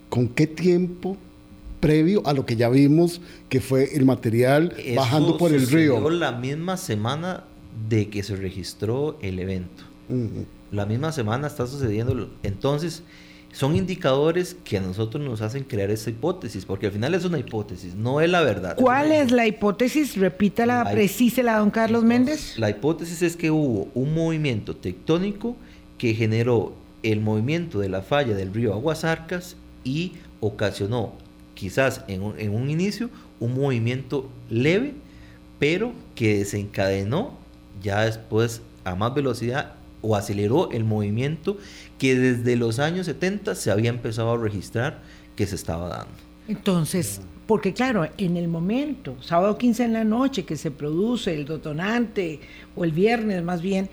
[0.08, 1.18] con qué tiempo
[1.80, 6.10] previo a lo que ya vimos que fue el material Eso bajando por el río.
[6.10, 7.44] la misma semana
[7.90, 9.84] de que se registró el evento.
[10.72, 12.30] La misma semana está sucediendo.
[12.44, 13.04] Entonces,
[13.54, 17.40] son indicadores que a nosotros nos hacen crear esa hipótesis, porque al final es una
[17.40, 18.76] hipótesis, no es la verdad.
[18.76, 20.16] ¿Cuál es la hipótesis?
[20.18, 22.58] Repítala, La- precísela, don Carlos Méndez.
[22.58, 25.56] La hipótesis es que hubo un movimiento tectónico
[25.98, 31.14] que generó el movimiento de la falla del río Aguasarcas y ocasionó,
[31.58, 34.94] quizás en un, en un inicio, un movimiento leve,
[35.58, 37.34] pero que desencadenó
[37.82, 41.58] ya después a más velocidad o aceleró el movimiento
[41.98, 45.02] que desde los años 70 se había empezado a registrar
[45.36, 46.14] que se estaba dando.
[46.48, 51.46] Entonces, porque claro, en el momento, sábado 15 en la noche, que se produce el
[51.46, 52.40] detonante,
[52.76, 53.90] o el viernes más bien,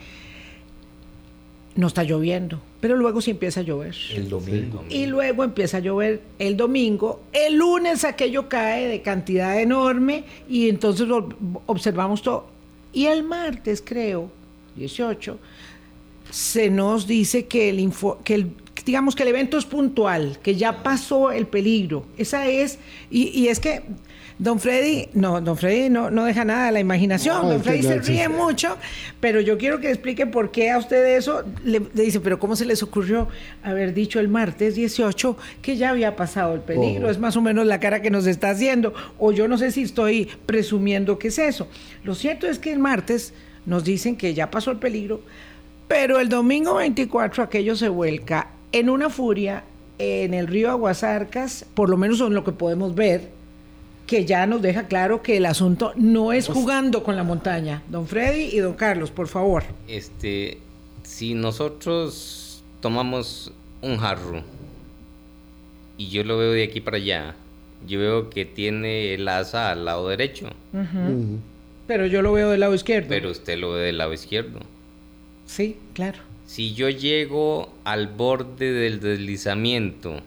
[1.75, 3.95] no está lloviendo, pero luego sí empieza a llover.
[4.15, 4.85] El domingo.
[4.91, 7.23] Y luego empieza a llover el domingo.
[7.33, 12.47] El lunes aquello cae de cantidad enorme y entonces ob- observamos todo.
[12.93, 14.31] Y el martes, creo,
[14.77, 15.39] 18,
[16.31, 18.51] se nos dice que el, info- que el
[18.85, 22.05] digamos que el evento es puntual, que ya pasó el peligro.
[22.19, 22.79] Esa es,
[23.11, 23.81] y, y es que
[24.39, 27.83] Don Freddy, no, Don Freddy no, no deja nada a la imaginación, No, Don Freddy
[27.83, 28.77] se ríe mucho,
[29.21, 32.57] pero yo quiero que explique por qué a usted eso le, le dice, pero ¿cómo
[32.57, 33.29] se les ocurrió
[33.63, 37.07] haber dicho el martes 18 que ya había pasado el peligro?
[37.07, 37.11] Oh.
[37.11, 39.83] Es más o menos la cara que nos está haciendo, o yo no sé si
[39.83, 41.69] estoy presumiendo que es eso.
[42.03, 43.35] Lo cierto es que el martes
[43.67, 45.21] nos dicen que ya pasó el peligro,
[45.87, 49.63] pero el domingo 24 aquello se vuelca en una furia
[49.99, 53.31] en el río Aguasarcas, por lo menos son lo que podemos ver,
[54.07, 57.83] que ya nos deja claro que el asunto no es jugando con la montaña.
[57.89, 59.65] Don Freddy y don Carlos, por favor.
[59.89, 60.59] Este,
[61.03, 64.43] si nosotros tomamos un jarro
[65.97, 67.35] y yo lo veo de aquí para allá,
[67.87, 70.49] yo veo que tiene el asa al lado derecho.
[71.87, 73.09] Pero yo lo veo del lado izquierdo.
[73.09, 74.61] pero usted lo ve del lado izquierdo.
[75.47, 76.19] Sí, claro.
[76.47, 80.21] Si yo llego al borde del deslizamiento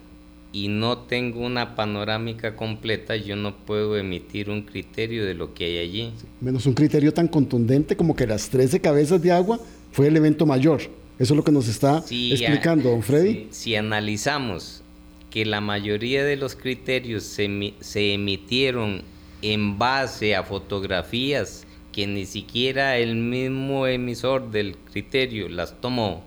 [0.64, 5.66] y no tengo una panorámica completa, yo no puedo emitir un criterio de lo que
[5.66, 6.12] hay allí.
[6.42, 9.60] Menos un criterio tan contundente como que las 13 cabezas de agua
[9.92, 10.82] fue el evento mayor.
[11.20, 13.48] Eso es lo que nos está Si- explicando, don Freddy.
[13.52, 14.82] Si, si analizamos
[15.30, 19.04] que la mayoría de los criterios se, se emitieron
[19.44, 26.24] en base a fotografías que ni siquiera el mismo emisor del criterio las tomó,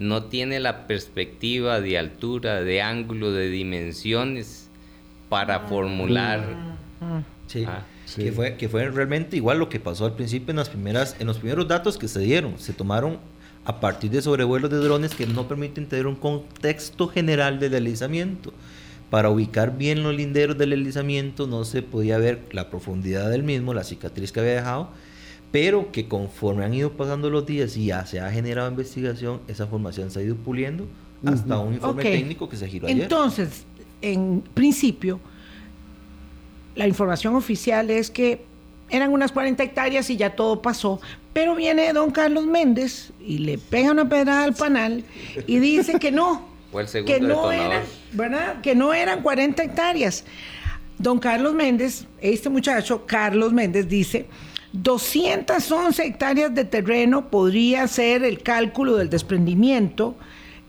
[0.00, 4.70] no tiene la perspectiva de altura, de ángulo, de dimensiones
[5.28, 6.42] para formular.
[7.46, 7.66] Sí.
[7.68, 8.24] Ah, sí.
[8.24, 11.26] Que, fue, que fue realmente igual lo que pasó al principio en, las primeras, en
[11.26, 12.58] los primeros datos que se dieron.
[12.58, 13.18] Se tomaron
[13.66, 18.54] a partir de sobrevuelos de drones que no permiten tener un contexto general del deslizamiento.
[19.10, 23.74] Para ubicar bien los linderos del deslizamiento no se podía ver la profundidad del mismo,
[23.74, 24.92] la cicatriz que había dejado,
[25.50, 29.66] pero que conforme han ido pasando los días y ya se ha generado investigación, esa
[29.66, 30.86] formación se ha ido puliendo
[31.24, 33.02] hasta un informe técnico que se giró ayer.
[33.02, 33.64] Entonces,
[34.00, 35.20] en principio,
[36.76, 38.42] la información oficial es que
[38.88, 41.00] eran unas 40 hectáreas y ya todo pasó.
[41.32, 45.04] Pero viene don Carlos Méndez y le pega una pedrada al panal
[45.46, 47.82] y dice que no, Fue el segundo que no eran,
[48.12, 48.60] ¿verdad?
[48.60, 50.24] Que no eran 40 hectáreas.
[50.98, 54.26] Don Carlos Méndez, este muchacho, Carlos Méndez, dice,
[54.72, 60.14] 211 hectáreas de terreno podría ser el cálculo del desprendimiento,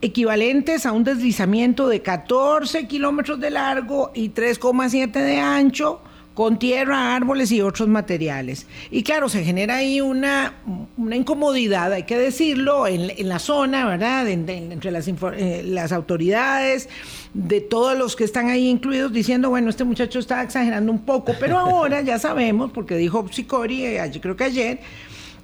[0.00, 6.00] equivalentes a un deslizamiento de 14 kilómetros de largo y 3,7 de ancho,
[6.34, 8.66] con tierra, árboles y otros materiales.
[8.90, 10.54] Y claro, se genera ahí una,
[10.96, 14.26] una incomodidad, hay que decirlo, en, en la zona, ¿verdad?
[14.28, 16.88] En- en- entre las, eh, las autoridades,
[17.34, 21.34] de todos los que están ahí incluidos, diciendo, bueno, este muchacho está exagerando un poco,
[21.38, 24.80] pero ahora ya sabemos, porque dijo Psicori, eh, creo que ayer,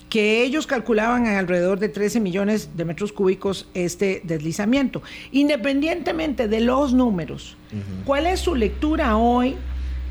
[0.09, 5.03] que ellos calculaban en alrededor de 13 millones de metros cúbicos este deslizamiento.
[5.33, 7.59] Independientemente de los números,
[8.07, 9.57] ¿cuál es su lectura hoy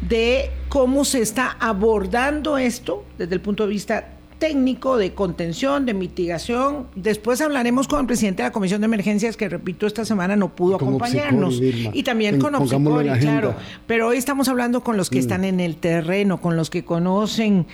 [0.01, 5.93] de cómo se está abordando esto desde el punto de vista técnico, de contención, de
[5.93, 6.87] mitigación?
[6.95, 10.55] Después hablaremos con el presidente de la Comisión de Emergencias, que repito, esta semana no
[10.55, 11.59] pudo Con acompañarnos.
[11.61, 13.55] Y también En- con la claro.
[13.87, 17.65] Pero hoy estamos hablando con los que están en el terreno, con los que conocen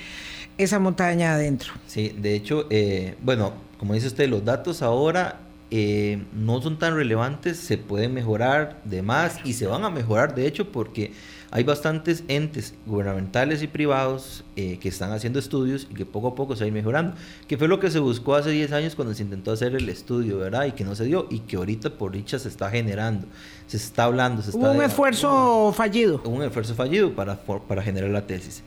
[0.57, 1.73] esa montaña adentro.
[1.87, 5.39] Sí, de hecho, eh, bueno, como dice usted, los datos ahora
[5.71, 10.35] eh, no son tan relevantes, se pueden mejorar de más y se van a mejorar,
[10.35, 11.11] de hecho, porque
[11.55, 16.33] hay bastantes entes gubernamentales y privados eh, que están haciendo estudios y que poco a
[16.35, 17.15] poco se va a ir mejorando,
[17.47, 20.39] que fue lo que se buscó hace 10 años cuando se intentó hacer el estudio,
[20.39, 20.65] ¿verdad?
[20.65, 23.27] Y que no se dio y que ahorita por dicha se está generando,
[23.67, 24.59] se está hablando, se está...
[24.59, 26.23] Hubo un de- esfuerzo fallido.
[26.25, 28.63] un esfuerzo fallido para, para generar la tesis.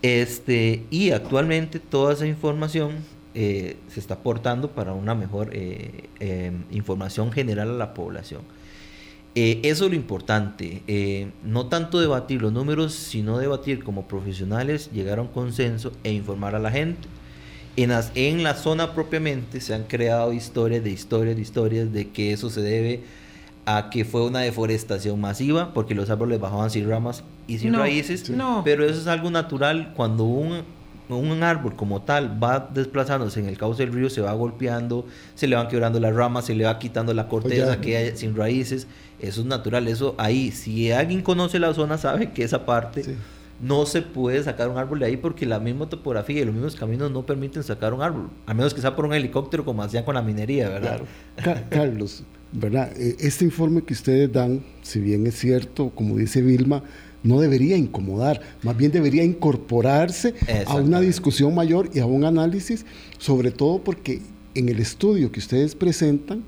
[0.00, 2.92] Este, y actualmente toda esa información
[3.34, 8.42] eh, se está aportando para una mejor eh, eh, información general a la población.
[9.36, 14.90] Eh, eso es lo importante, eh, no tanto debatir los números, sino debatir como profesionales,
[14.92, 17.06] llegar a un consenso e informar a la gente.
[17.76, 22.08] En, las- en la zona propiamente se han creado historias de historias de historias de
[22.08, 23.02] que eso se debe
[23.66, 27.78] a que fue una deforestación masiva porque los árboles bajaban sin ramas y sin No,
[27.78, 28.62] raíces, no.
[28.64, 30.62] pero eso es algo natural cuando un,
[31.18, 35.46] un árbol como tal va desplazándose en el cauce del río, se va golpeando, se
[35.46, 37.80] le van quebrando las ramas, se le va quitando la corteza ya.
[37.80, 38.86] que hay sin raíces,
[39.18, 43.14] eso es natural, eso ahí, si alguien conoce la zona sabe que esa parte Sí.
[43.60, 46.76] no se puede sacar un árbol de ahí porque la misma topografía y los mismos
[46.76, 50.04] caminos no permiten sacar un árbol, a menos que sea por un helicóptero como hacían
[50.04, 51.00] con la minería, ¿verdad?
[51.36, 52.90] Ca- Carlos, ¿verdad?
[52.96, 56.82] Eh, Este informe que ustedes dan, si bien es cierto, como dice Vilma,
[57.22, 60.34] no debería incomodar, más bien debería incorporarse
[60.66, 62.84] a una discusión mayor y a un análisis,
[63.18, 64.20] sobre todo porque
[64.54, 66.42] en el estudio que ustedes presentan,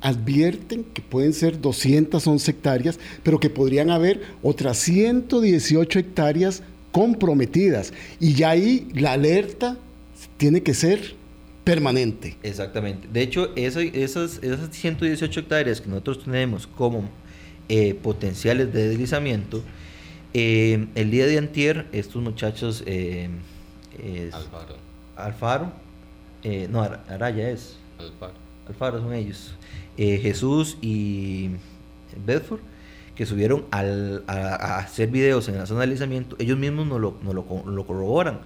[0.00, 6.62] advierten que pueden ser 211 hectáreas, pero que podrían haber otras 118 hectáreas
[6.92, 7.92] comprometidas.
[8.20, 9.78] Y ya ahí la alerta
[10.36, 11.14] tiene que ser
[11.64, 12.36] permanente.
[12.42, 13.08] Exactamente.
[13.12, 17.08] De hecho, eso- esas, esas 118 hectáreas que nosotros tenemos como
[17.68, 19.62] eh, potenciales de deslizamiento,
[20.38, 23.28] eh, el día de antier, estos muchachos, eh,
[24.02, 24.76] es- Alfaro,
[25.16, 25.72] Alfaro,
[26.42, 28.34] eh, no, Ar- Araya es, Alfaro.
[28.68, 29.54] Alfaro son ellos,
[29.96, 31.50] eh, Jesús y
[32.26, 32.60] Bedford,
[33.14, 37.00] que subieron al- a, a hacer videos en la zona de deslizamiento, ellos mismos nos
[37.00, 37.34] lo, nos
[37.66, 38.40] lo corroboran.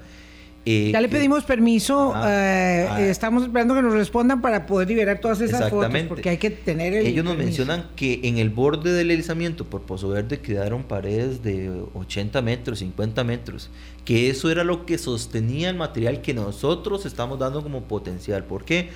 [0.66, 3.00] Eh, Ya le pedimos permiso, eh, Ah.
[3.00, 6.92] estamos esperando que nos respondan para poder liberar todas esas fotos, porque hay que tener
[6.92, 7.64] el Ellos nos permiso.
[7.64, 12.80] mencionan que en el borde del deslizamiento por Pozo Verde quedaron paredes de 80 metros,
[12.80, 13.70] 50 metros,
[14.04, 18.44] que eso era lo que sostenía el material que nosotros estamos dando como potencial.
[18.44, 18.90] ¿Por qué?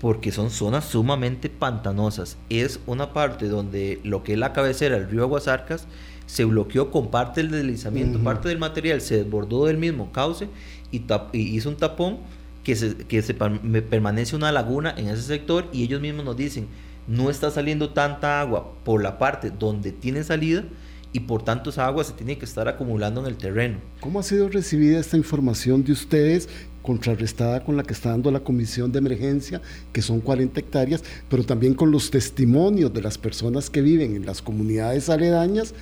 [0.00, 2.38] Porque son zonas sumamente pantanosas.
[2.48, 5.86] Es una parte donde lo que es la cabecera del río Aguasarcas
[6.32, 8.24] se bloqueó con parte del deslizamiento, Ujú.
[8.24, 10.48] parte del material se desbordó del mismo cauce
[10.90, 12.18] y, tap- y hizo un tapón
[12.64, 16.68] que, se, que se permanece una laguna en ese sector y ellos mismos nos dicen,
[17.06, 20.64] no está saliendo tanta agua por la parte donde tiene salida
[21.12, 23.76] y por tanto esa agua se tiene que estar acumulando en el terreno.
[24.00, 26.48] ¿Cómo ha sido recibida esta información de ustedes
[26.80, 29.60] contrarrestada con la que está dando la comisión de emergencia,
[29.92, 34.24] que son 40 hectáreas, pero también con los testimonios de las personas que viven en
[34.26, 35.74] las comunidades aledañas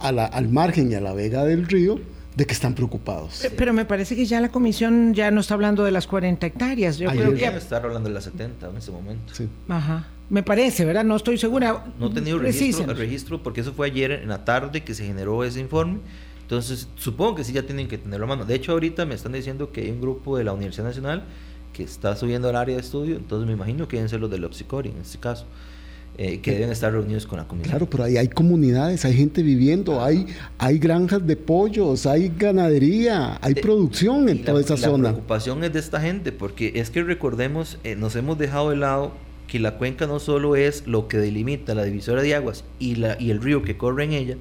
[0.00, 2.00] al margen y a la vega del río?
[2.34, 3.46] de que están preocupados.
[3.56, 6.96] Pero me parece que ya la comisión ya no está hablando de las 40 hectáreas.
[6.96, 9.34] Yo creo que está hablando de las 70 en ese momento.
[9.34, 9.48] Sí.
[9.68, 10.06] Ajá.
[10.30, 11.04] Me parece, ¿verdad?
[11.04, 11.84] No estoy segura.
[11.98, 15.42] No he tenido registro, registro porque eso fue ayer en la tarde que se generó
[15.42, 15.98] ese informe.
[16.42, 18.44] Entonces, supongo que sí ya tienen que tenerlo a mano.
[18.44, 21.24] De hecho, ahorita me están diciendo que hay un grupo de la Universidad Nacional
[21.72, 24.44] que está subiendo al área de estudio, entonces me imagino que deben ser los del
[24.44, 25.46] Opsicori en este caso.
[26.22, 27.70] Eh, que deben estar reunidos con la comunidad.
[27.70, 30.26] Claro, pero ahí hay comunidades, hay gente viviendo, hay,
[30.58, 35.04] hay granjas de pollos, hay ganadería, hay producción en toda esa zona.
[35.04, 38.76] La preocupación es de esta gente, porque es que recordemos, eh, nos hemos dejado de
[38.76, 39.12] lado
[39.46, 43.16] que la cuenca no solo es lo que delimita la divisora de aguas y, la,
[43.18, 44.36] y el río que corre en ella,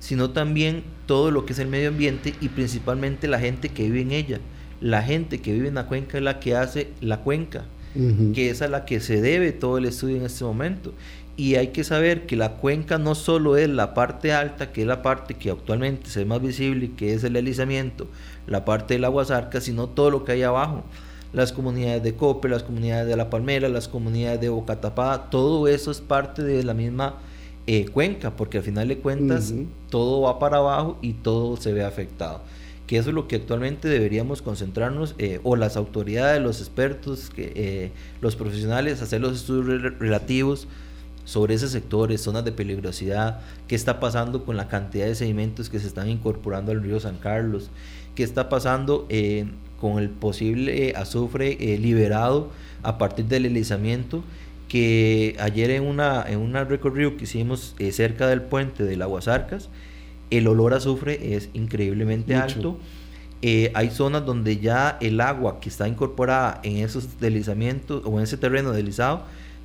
[0.00, 4.02] sino también todo lo que es el medio ambiente y principalmente la gente que vive
[4.02, 4.40] en ella.
[4.82, 7.64] La gente que vive en la cuenca es la que hace la cuenca,
[8.34, 10.92] que es a la que se debe todo el estudio en este momento.
[11.36, 14.86] Y hay que saber que la cuenca no solo es la parte alta, que es
[14.86, 18.06] la parte que actualmente se ve más visible, que es el deslizamiento,
[18.46, 20.84] la parte del agua zarca, sino todo lo que hay abajo
[21.34, 25.90] las comunidades de Cope, las comunidades de La Palmera, las comunidades de Bocatapada, todo eso
[25.90, 27.16] es parte de la misma
[27.66, 29.52] eh, cuenca, porque al final de cuentas
[29.90, 32.40] todo va para abajo y todo se ve afectado.
[32.86, 37.92] Que eso es lo que actualmente deberíamos concentrarnos, eh, o las autoridades, los expertos, eh,
[38.20, 40.68] los profesionales, hacer los estudios relativos
[41.24, 45.78] sobre ese sectores, zonas de peligrosidad, qué está pasando con la cantidad de sedimentos que
[45.78, 47.70] se están incorporando al río San Carlos,
[48.14, 49.08] qué está pasando
[49.84, 52.50] con el posible eh, azufre eh, liberado
[52.82, 54.24] a partir del deslizamiento
[54.66, 59.68] que ayer en una en una recorrido que hicimos eh, cerca del puente de Aguasarcas
[60.36, 62.78] el olor a azufre es increíblemente alto.
[63.74, 68.36] Hay zonas donde ya el agua que está incorporada en esos deslizamientos o en ese
[68.38, 69.24] terreno deslizado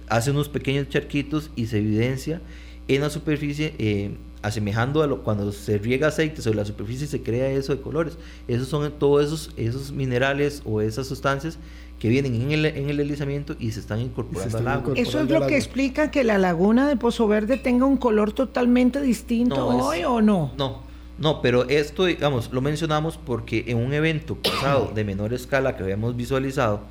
[0.09, 2.41] hace unos pequeños charquitos y se evidencia
[2.87, 7.49] en la superficie asemejando a lo cuando se riega aceite sobre la superficie se crea
[7.49, 8.17] eso de colores.
[8.47, 11.57] Esos son todos esos, esos minerales o esas sustancias
[11.99, 14.93] que vienen en el, en el deslizamiento y se están incorporando al agua.
[14.95, 19.01] ¿Eso es lo que explica que la laguna de Pozo Verde tenga un color totalmente
[19.01, 20.53] distinto hoy o no?
[20.57, 20.81] No,
[21.17, 25.83] no, pero esto, digamos, lo mencionamos porque en un evento pasado de menor escala que
[25.83, 26.81] habíamos visualizado,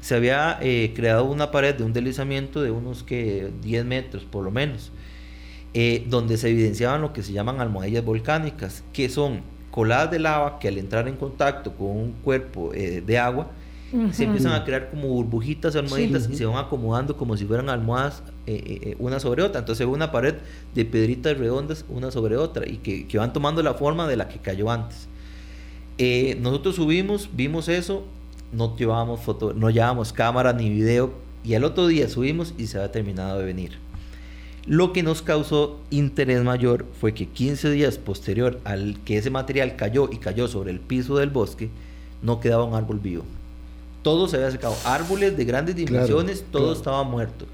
[0.00, 4.42] se había eh, creado una pared de un deslizamiento de unos que 10 metros por
[4.42, 4.90] lo menos
[5.72, 10.58] eh, donde se evidenciaban lo que se llaman almohadillas volcánicas, que son coladas de lava
[10.58, 13.48] que al entrar en contacto con un cuerpo eh, de agua,
[14.12, 18.22] se empiezan a crear como burbujitas, almohaditas y se van acomodando como si fueran almohadas
[18.46, 19.58] eh, una sobre otra.
[19.58, 20.36] Entonces una pared
[20.76, 24.28] de piedritas redondas una sobre otra y que, que van tomando la forma de la
[24.28, 25.08] que cayó antes.
[26.40, 28.04] nosotros subimos, vimos eso,
[28.52, 31.12] no llevábamos foto, no llevábamos cámara ni video
[31.44, 33.89] y al otro día subimos y se había terminado de venir.
[34.66, 39.76] Lo que nos causó interés mayor fue que 15 días posterior al que ese material
[39.76, 41.70] cayó y cayó sobre el piso del bosque,
[42.22, 43.24] no quedaba un árbol vivo.
[44.02, 44.76] Todo se había secado.
[44.84, 47.46] Árboles de grandes dimensiones, todo estaba muerto.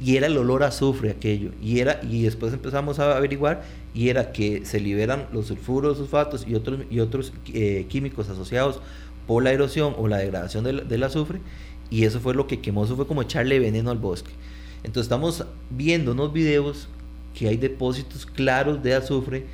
[0.00, 1.50] Y era el olor a azufre aquello.
[1.62, 6.46] Y, era, y después empezamos a averiguar y era que se liberan los sulfuros, sulfatos
[6.46, 8.80] y otros, y otros eh, químicos asociados
[9.26, 11.40] por la erosión o la degradación del, del azufre.
[11.90, 14.30] Y eso fue lo que quemó, eso fue como echarle veneno al bosque.
[14.84, 16.88] Entonces estamos viendo unos videos
[17.34, 19.46] que hay depósitos claros de azufre,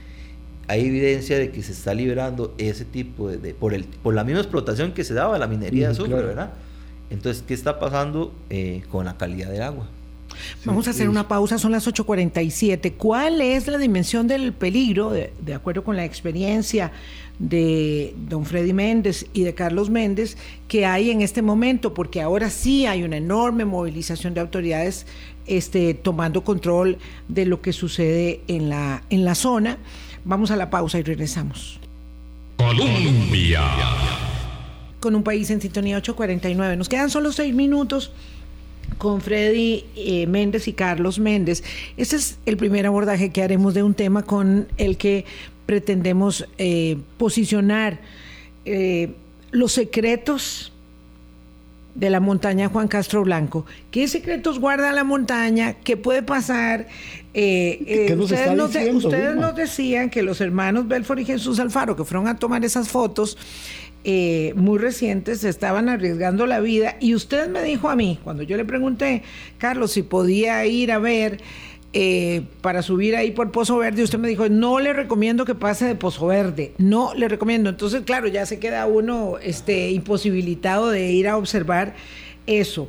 [0.68, 4.40] hay evidencia de que se está liberando ese tipo de, por, el, por la misma
[4.40, 6.52] explotación que se daba la minería de azufre, ¿verdad?
[7.10, 9.86] Entonces, ¿qué está pasando eh, con la calidad del agua?
[10.64, 12.94] Vamos a hacer una pausa, son las 8.47.
[12.96, 16.92] ¿Cuál es la dimensión del peligro, de, de, acuerdo con la experiencia
[17.38, 20.36] de don Freddy Méndez y de Carlos Méndez,
[20.68, 21.94] que hay en este momento?
[21.94, 25.06] Porque ahora sí hay una enorme movilización de autoridades
[25.46, 29.78] este, tomando control de lo que sucede en la, en la zona.
[30.24, 31.78] Vamos a la pausa y regresamos.
[32.56, 33.62] Colombia.
[35.00, 36.76] Con un país en sintonía 849.
[36.76, 38.12] Nos quedan solo seis minutos
[38.98, 41.62] con Freddy eh, Méndez y Carlos Méndez.
[41.96, 45.24] Este es el primer abordaje que haremos de un tema con el que
[45.66, 48.00] pretendemos eh, posicionar
[48.64, 49.14] eh,
[49.50, 50.72] los secretos
[51.94, 53.66] de la montaña Juan Castro Blanco.
[53.90, 55.74] ¿Qué secretos guarda la montaña?
[55.74, 56.88] ¿Qué puede pasar?
[57.30, 62.36] ustedes, nos, ustedes nos decían que los hermanos Belfort y Jesús Alfaro, que fueron a
[62.36, 63.38] tomar esas fotos,
[64.06, 68.42] eh, muy recientes se estaban arriesgando la vida y usted me dijo a mí, cuando
[68.42, 69.22] yo le pregunté,
[69.56, 71.40] Carlos, si podía ir a ver
[71.94, 75.86] eh, para subir ahí por Pozo Verde, usted me dijo, no le recomiendo que pase
[75.86, 77.70] de Pozo Verde, no le recomiendo.
[77.70, 81.94] Entonces, claro, ya se queda uno este, imposibilitado de ir a observar
[82.46, 82.88] eso.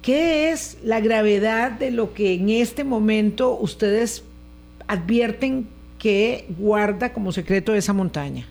[0.00, 4.24] ¿Qué es la gravedad de lo que en este momento ustedes
[4.86, 5.66] advierten
[5.98, 8.46] que guarda como secreto esa montaña?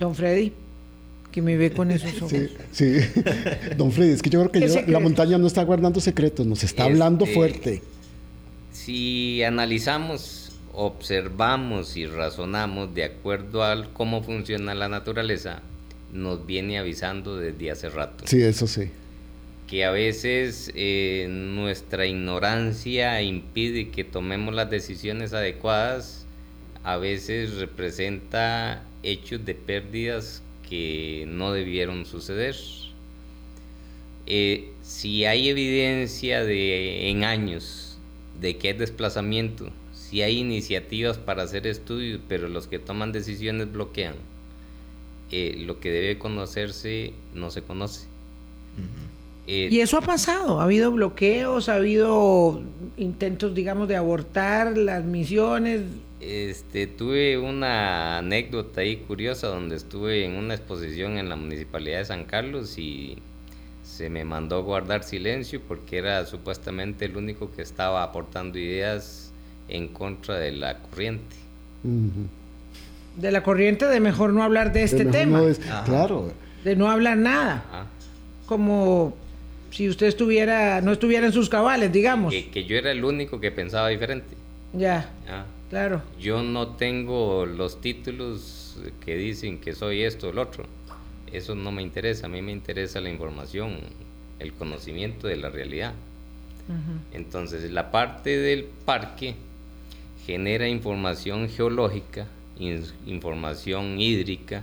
[0.00, 0.52] Don Freddy,
[1.32, 2.30] que me ve con esos ojos.
[2.30, 2.96] Sí, sí.
[3.76, 6.46] Don Freddy, es que yo creo que ¿Qué yo- la montaña no está guardando secretos,
[6.46, 7.82] nos está hablando Este, fuerte.
[8.72, 15.62] Si analizamos, observamos y razonamos de acuerdo a cómo funciona la naturaleza,
[16.12, 18.24] nos viene avisando desde hace rato.
[18.26, 18.90] Sí, eso sí.
[19.66, 26.24] que a veces eh, nuestra ignorancia impide que tomemos las decisiones adecuadas,
[26.84, 32.56] a veces representa hechos de pérdidas que no debieron suceder.
[34.26, 37.98] Eh, si hay evidencia de, en años
[38.40, 43.72] de que hay desplazamiento, si hay iniciativas para hacer estudios, pero los que toman decisiones
[43.72, 44.14] bloquean,
[45.30, 48.06] eh, lo que debe conocerse no se conoce.
[49.46, 52.62] Eh, Y eso ha pasado, ha habido bloqueos, ha habido
[52.98, 55.82] intentos, digamos, de abortar las misiones.
[56.20, 62.04] Este, tuve una anécdota ahí curiosa donde estuve en una exposición en la municipalidad de
[62.06, 63.18] San Carlos y
[63.84, 69.32] se me mandó guardar silencio porque era supuestamente el único que estaba aportando ideas
[69.68, 71.36] en contra de la corriente.
[73.16, 75.84] De la corriente de mejor no hablar de este tema, no es- Ajá.
[75.84, 76.32] claro.
[76.64, 77.86] de no hablar nada,
[78.46, 79.14] como
[79.70, 82.32] si usted estuviera, no estuviera en sus cabales, digamos.
[82.32, 84.36] Que, que yo era el único que pensaba diferente.
[84.72, 86.02] Ya, Ah, claro.
[86.20, 90.64] Yo no tengo los títulos que dicen que soy esto o el otro.
[91.32, 92.26] Eso no me interesa.
[92.26, 93.78] A mí me interesa la información,
[94.38, 95.94] el conocimiento de la realidad.
[97.12, 99.34] Entonces, la parte del parque
[100.26, 102.26] genera información geológica,
[102.58, 104.62] in- información hídrica,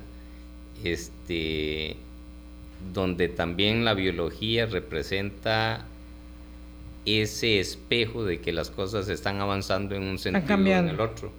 [0.83, 1.95] este,
[2.93, 5.85] donde también la biología representa
[7.05, 11.31] ese espejo de que las cosas están avanzando en un sentido o en el otro.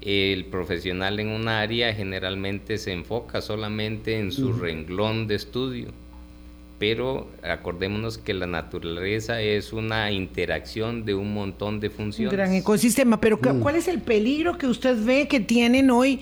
[0.00, 5.88] El profesional en un área generalmente se enfoca solamente en su renglón de estudio,
[6.78, 12.32] pero acordémonos que la naturaleza es una interacción de un montón de Un funciones.
[12.32, 13.18] gran ecosistema.
[13.20, 16.20] Pero ¿cu- ¿cuál es el peligro que usted ve que tienen hoy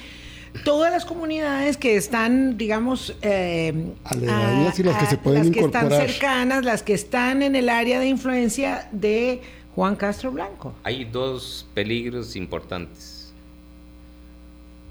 [0.64, 5.59] todas las comunidades que están, digamos, eh, Aledañas y las que se pueden las que
[5.61, 5.92] incorporar.
[5.92, 9.40] están cercanas, las que están en el área de influencia de
[9.74, 10.74] Juan Castro Blanco?
[10.82, 13.32] Hay dos peligros importantes.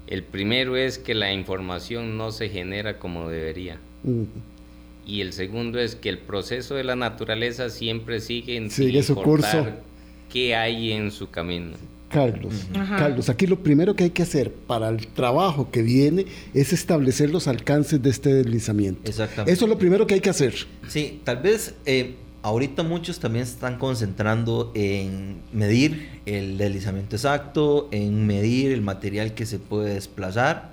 [0.06, 3.78] El primero es que la información no se genera como debería.
[5.06, 9.14] Y el segundo es que el proceso de la naturaleza siempre sigue en Sigue su
[9.14, 9.66] curso.
[10.30, 11.76] qué hay en su camino.
[12.12, 12.96] Carlos, Ajá.
[12.96, 17.30] Carlos, aquí lo primero que hay que hacer para el trabajo que viene es establecer
[17.30, 19.08] los alcances de este deslizamiento.
[19.08, 19.52] Exactamente.
[19.52, 20.54] Eso es lo primero que hay que hacer.
[20.88, 27.88] Sí, tal vez eh, ahorita muchos también se están concentrando en medir el deslizamiento exacto,
[27.92, 30.72] en medir el material que se puede desplazar,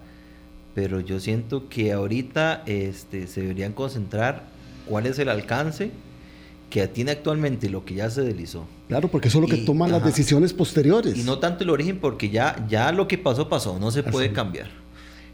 [0.75, 4.43] pero yo siento que ahorita este, se deberían concentrar
[4.85, 5.91] cuál es el alcance
[6.69, 8.65] que tiene actualmente lo que ya se deslizó.
[8.87, 10.09] Claro, porque eso es lo que Y- toman las ajá.
[10.09, 11.17] decisiones posteriores.
[11.17, 14.27] Y no tanto el origen porque ya, ya lo que pasó pasó, no se puede
[14.27, 14.35] Así.
[14.35, 14.69] cambiar.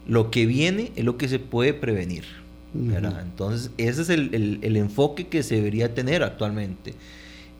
[0.08, 2.24] Lo que viene es lo que se puede prevenir.
[2.78, 3.12] ¿verdad?
[3.12, 3.20] Ujú.
[3.22, 6.94] Entonces, ese es el, el- el enfoque que se debería tener actualmente.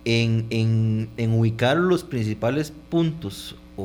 [0.05, 3.83] En, en- en ubicar los principales puntos o,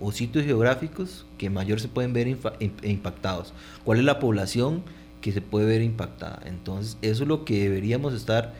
[0.00, 2.26] o- o sitios geográficos que mayor se pueden ver
[2.82, 3.52] impactados.
[3.84, 4.82] ¿Cuál es la población
[5.20, 6.40] que se puede ver impactada?
[6.46, 8.54] Entonces, eso es lo que deberíamos estar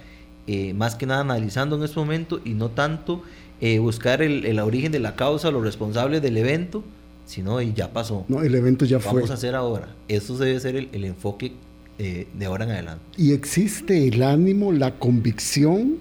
[0.46, 3.22] eh, más que nada analizando en este momento y no tanto
[3.60, 6.84] eh, buscar el, el origen de la causa, los responsables del evento,
[7.26, 8.24] sino y ya pasó.
[8.28, 9.14] No, el evento ya fue.
[9.14, 9.88] Vamos a hacer ahora.
[10.08, 11.52] Eso debe ser el, el enfoque
[11.98, 13.02] eh, de ahora en adelante.
[13.16, 15.96] Y existe el ánimo, la convicción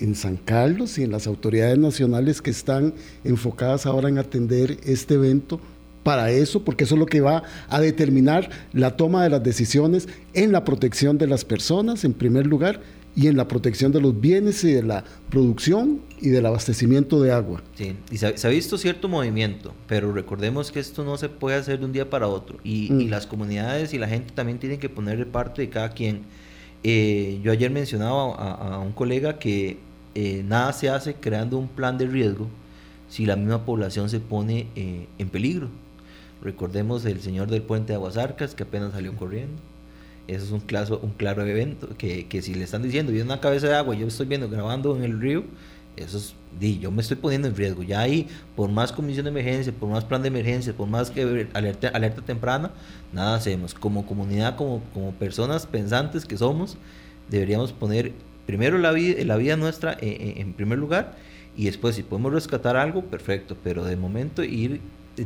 [0.00, 2.94] en San Carlos y en las autoridades nacionales que están
[3.24, 5.60] enfocadas ahora en atender este evento
[6.02, 10.08] para eso, porque eso es lo que va a determinar la toma de las decisiones
[10.32, 12.80] en la protección de las personas, en primer lugar,
[13.16, 17.32] y en la protección de los bienes y de la producción y del abastecimiento de
[17.32, 17.62] agua.
[17.76, 21.56] Sí, y se, se ha visto cierto movimiento, pero recordemos que esto no se puede
[21.56, 22.58] hacer de un día para otro.
[22.62, 23.00] Y, Mm.
[23.00, 26.22] y las comunidades y la gente también tienen que ponerle parte de cada quien.
[26.84, 29.78] Eh, yo ayer mencionaba a, a un colega que
[30.14, 32.48] eh, nada se hace creando un plan de riesgo
[33.08, 35.68] si la misma población se pone eh, en peligro.
[36.42, 39.60] Recordemos el señor del puente de Aguasarcas que apenas salió corriendo.
[40.30, 43.40] Eso es un claro, un claro evento que, que si le están diciendo, viene una
[43.40, 45.42] cabeza de agua, yo estoy viendo grabando en el río,
[45.96, 47.82] eso es, di, yo me estoy poniendo en riesgo.
[47.82, 51.48] Ya ahí, por más comisión de emergencia, por más plan de emergencia, por más que
[51.52, 52.70] alerta, alerta temprana,
[53.12, 53.74] nada hacemos.
[53.74, 56.78] Como comunidad, como, como personas pensantes que somos,
[57.28, 58.12] deberíamos poner
[58.46, 61.16] primero la vida, la vida nuestra en, en primer lugar
[61.56, 64.80] y después si podemos rescatar algo, perfecto, pero de momento ir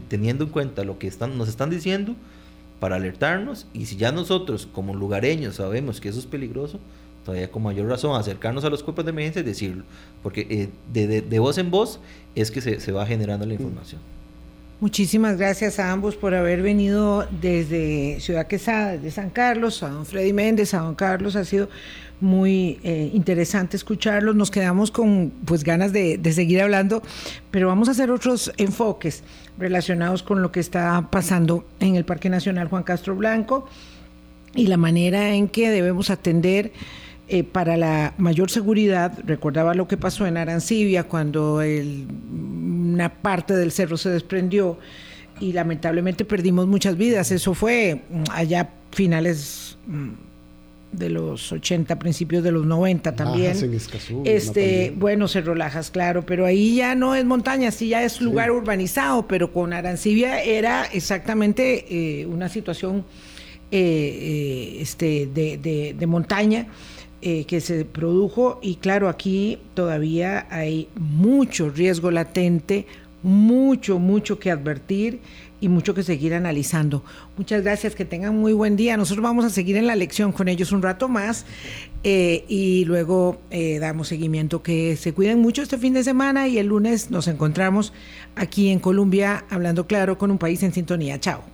[0.09, 2.17] teniendo en cuenta lo que están, nos están diciendo
[2.85, 6.79] para alertarnos y si ya nosotros como lugareños sabemos que eso es peligroso,
[7.25, 9.85] todavía con mayor razón acercarnos a los cuerpos de emergencia y decirlo,
[10.23, 11.99] porque eh, de, de, voz en voz
[12.35, 14.03] es que se, se va generando la información.
[14.81, 20.05] Muchísimas gracias a ambos por haber venido desde Ciudad Quesada, desde San Carlos, a don
[20.05, 21.37] Freddy Méndez, a don Carlos.
[21.37, 21.69] Ha sido
[22.21, 24.35] muy eh, interesante escucharlos.
[24.35, 27.03] Nos quedamos con pues ganas de, de, seguir hablando,
[27.53, 29.23] pero vamos a hacer otros enfoques
[29.59, 33.67] relacionados con lo que está pasando en el Parque Nacional Juan Castro Blanco
[34.57, 36.73] y la manera en que debemos atender
[37.29, 39.19] eh, para la mayor seguridad.
[39.25, 44.79] Recordaba lo que pasó en Arancibia cuando el, una parte del cerro se desprendió
[45.41, 47.31] y lamentablemente perdimos muchas vidas.
[47.31, 50.11] Eso fue allá finales mm,
[50.93, 53.57] de los 80, principios de los 90 también.
[53.57, 58.05] En Escazú, este, bueno, Cerro Lajas, claro, pero ahí ya no es montaña, sí ya
[58.05, 58.53] es lugar sí.
[58.53, 63.05] urbanizado, pero con Arancibia era exactamente eh, una situación
[63.71, 66.67] eh, eh, este, de, de, de montaña.
[67.27, 72.85] Eh, que se produjo y claro, aquí todavía hay mucho riesgo latente,
[73.23, 75.21] mucho, mucho que advertir
[75.59, 77.03] y mucho que seguir analizando.
[77.39, 78.99] Muchas gracias, que tengan muy buen día.
[78.99, 81.47] Nosotros vamos a seguir en la lección con ellos un rato más
[82.03, 84.63] eh, y luego eh, damos seguimiento.
[84.63, 87.95] Que se cuiden mucho este fin de semana y el lunes nos encontramos
[88.37, 91.19] aquí en Colombia hablando claro con un país en sintonía.
[91.19, 91.54] Chao.